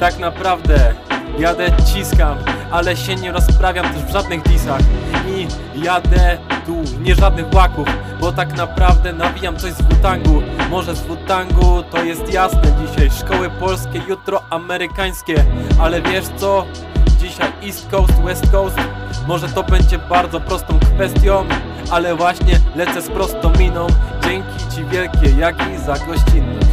[0.00, 0.94] Tak naprawdę
[1.38, 2.38] jadę ciskam
[2.70, 4.80] Ale się nie rozprawiam też w żadnych disach.
[5.28, 5.46] I
[5.84, 7.88] jadę tu nie żadnych łaków
[8.20, 10.42] Bo tak naprawdę nawijam coś z Wutangu.
[10.70, 15.44] Może z Wutangu to jest jasne dzisiaj Szkoły polskie, jutro amerykańskie.
[15.80, 16.66] Ale wiesz co?
[17.34, 18.76] Dzisiaj East Coast, West Coast.
[19.26, 21.44] Może to będzie bardzo prostą kwestią
[21.90, 23.86] Ale właśnie lecę z prostą miną.
[24.22, 26.63] Dzięki ci wielkie jak i za gościnność